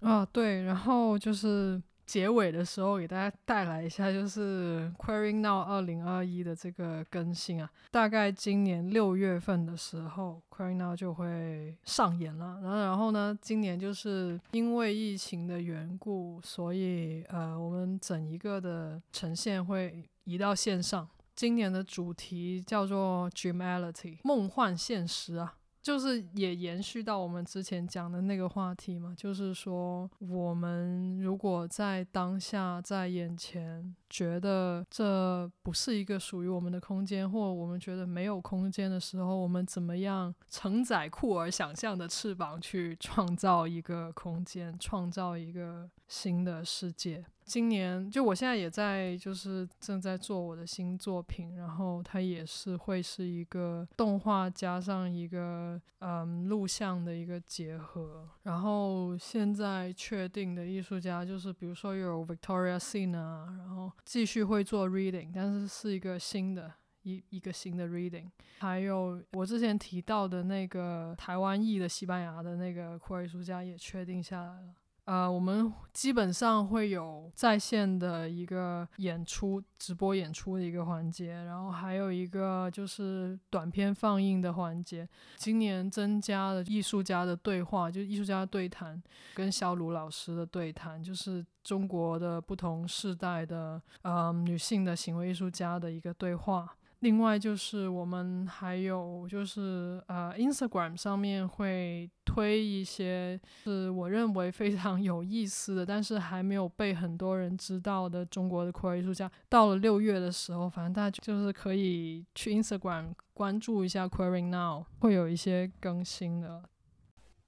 [0.00, 1.82] 啊，对，然后就是。
[2.08, 12.60] 结尾的时候给大家带来一下，就是 Query Now 二零二一的这个更新啊，大概今年六月份的时候，Query Now 就会上演了。
[12.62, 21.06] 然后，然后呢，今年就是因为疫情的缘故，所以呃，我们整一个的呈现会移到线上。
[21.36, 25.57] 今年的主题叫做 Dreamality，梦幻现实啊。
[25.82, 33.94] 就是也延续到我们之前讲的那个话题嘛，就是说，我们如果在当下，在眼前。
[34.10, 47.24] 觉得这不是一个属于我们的空间，或我们觉得没有空间的时候，我们怎么样承载酷儿想象的翅膀，去创造一个空间，创造一个新的世界？
[47.44, 58.28] 今年就我现在也在，就是正在做我的新作品，然后它也是会是一个动画加上一个嗯录像的一个结合。
[58.42, 63.90] 然后现在确定的艺术家就是，比如说有 Victoria Sin 啊，然后。
[64.04, 66.72] 继续会做 reading，但是是一个新的
[67.02, 68.30] 一一个新的 reading。
[68.58, 74.74] 还有我之前提到的那个台湾裔的西班牙的那个酷儿艺术家也确定下来了。
[75.08, 85.08] 呃，我们基本上会有在线的一个演出、直播演出的一个环节，然后还有一个就是短片放映的环节。
[85.36, 89.02] 今年增加了艺术家的对话，就艺术家对谈，
[89.34, 96.68] 跟肖鲁老师的对谈，就是中国的不同世代的呃女性的行为艺术家的一个对话。
[97.00, 109.30] 另外就是我们还有就是呃，Instagram 上面会推一些是我认为非常 有意思的，但是还没有被很多人知道的中国的酷儿艺术家。
[109.48, 116.64] 到了六月的时候，反正大家就是可以去 Instagram 关注一下 Queering Now，会有一些更新的。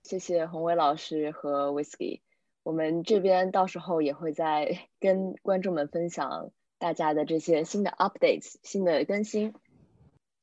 [0.04, 2.20] 谢谢宏伟老师和 Whisky，
[2.62, 6.50] 我们这边到时候也会再 跟观众们分享。
[6.80, 9.54] 大家的这些新的 updates、新的更新，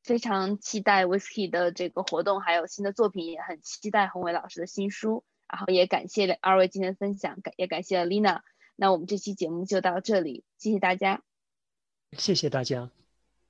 [0.04, 5.26] 非常期待 Whisky 的这个活动，还有新的作品，也很期待宏伟老师的新书。
[5.50, 8.42] 然后也感谢二位今天分享，感也感谢 Lina。
[8.76, 11.24] 那我们这期节目就到这里，谢谢大家，
[12.12, 12.92] 谢谢大家，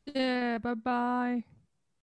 [0.05, 1.56] 谢谢，拜拜。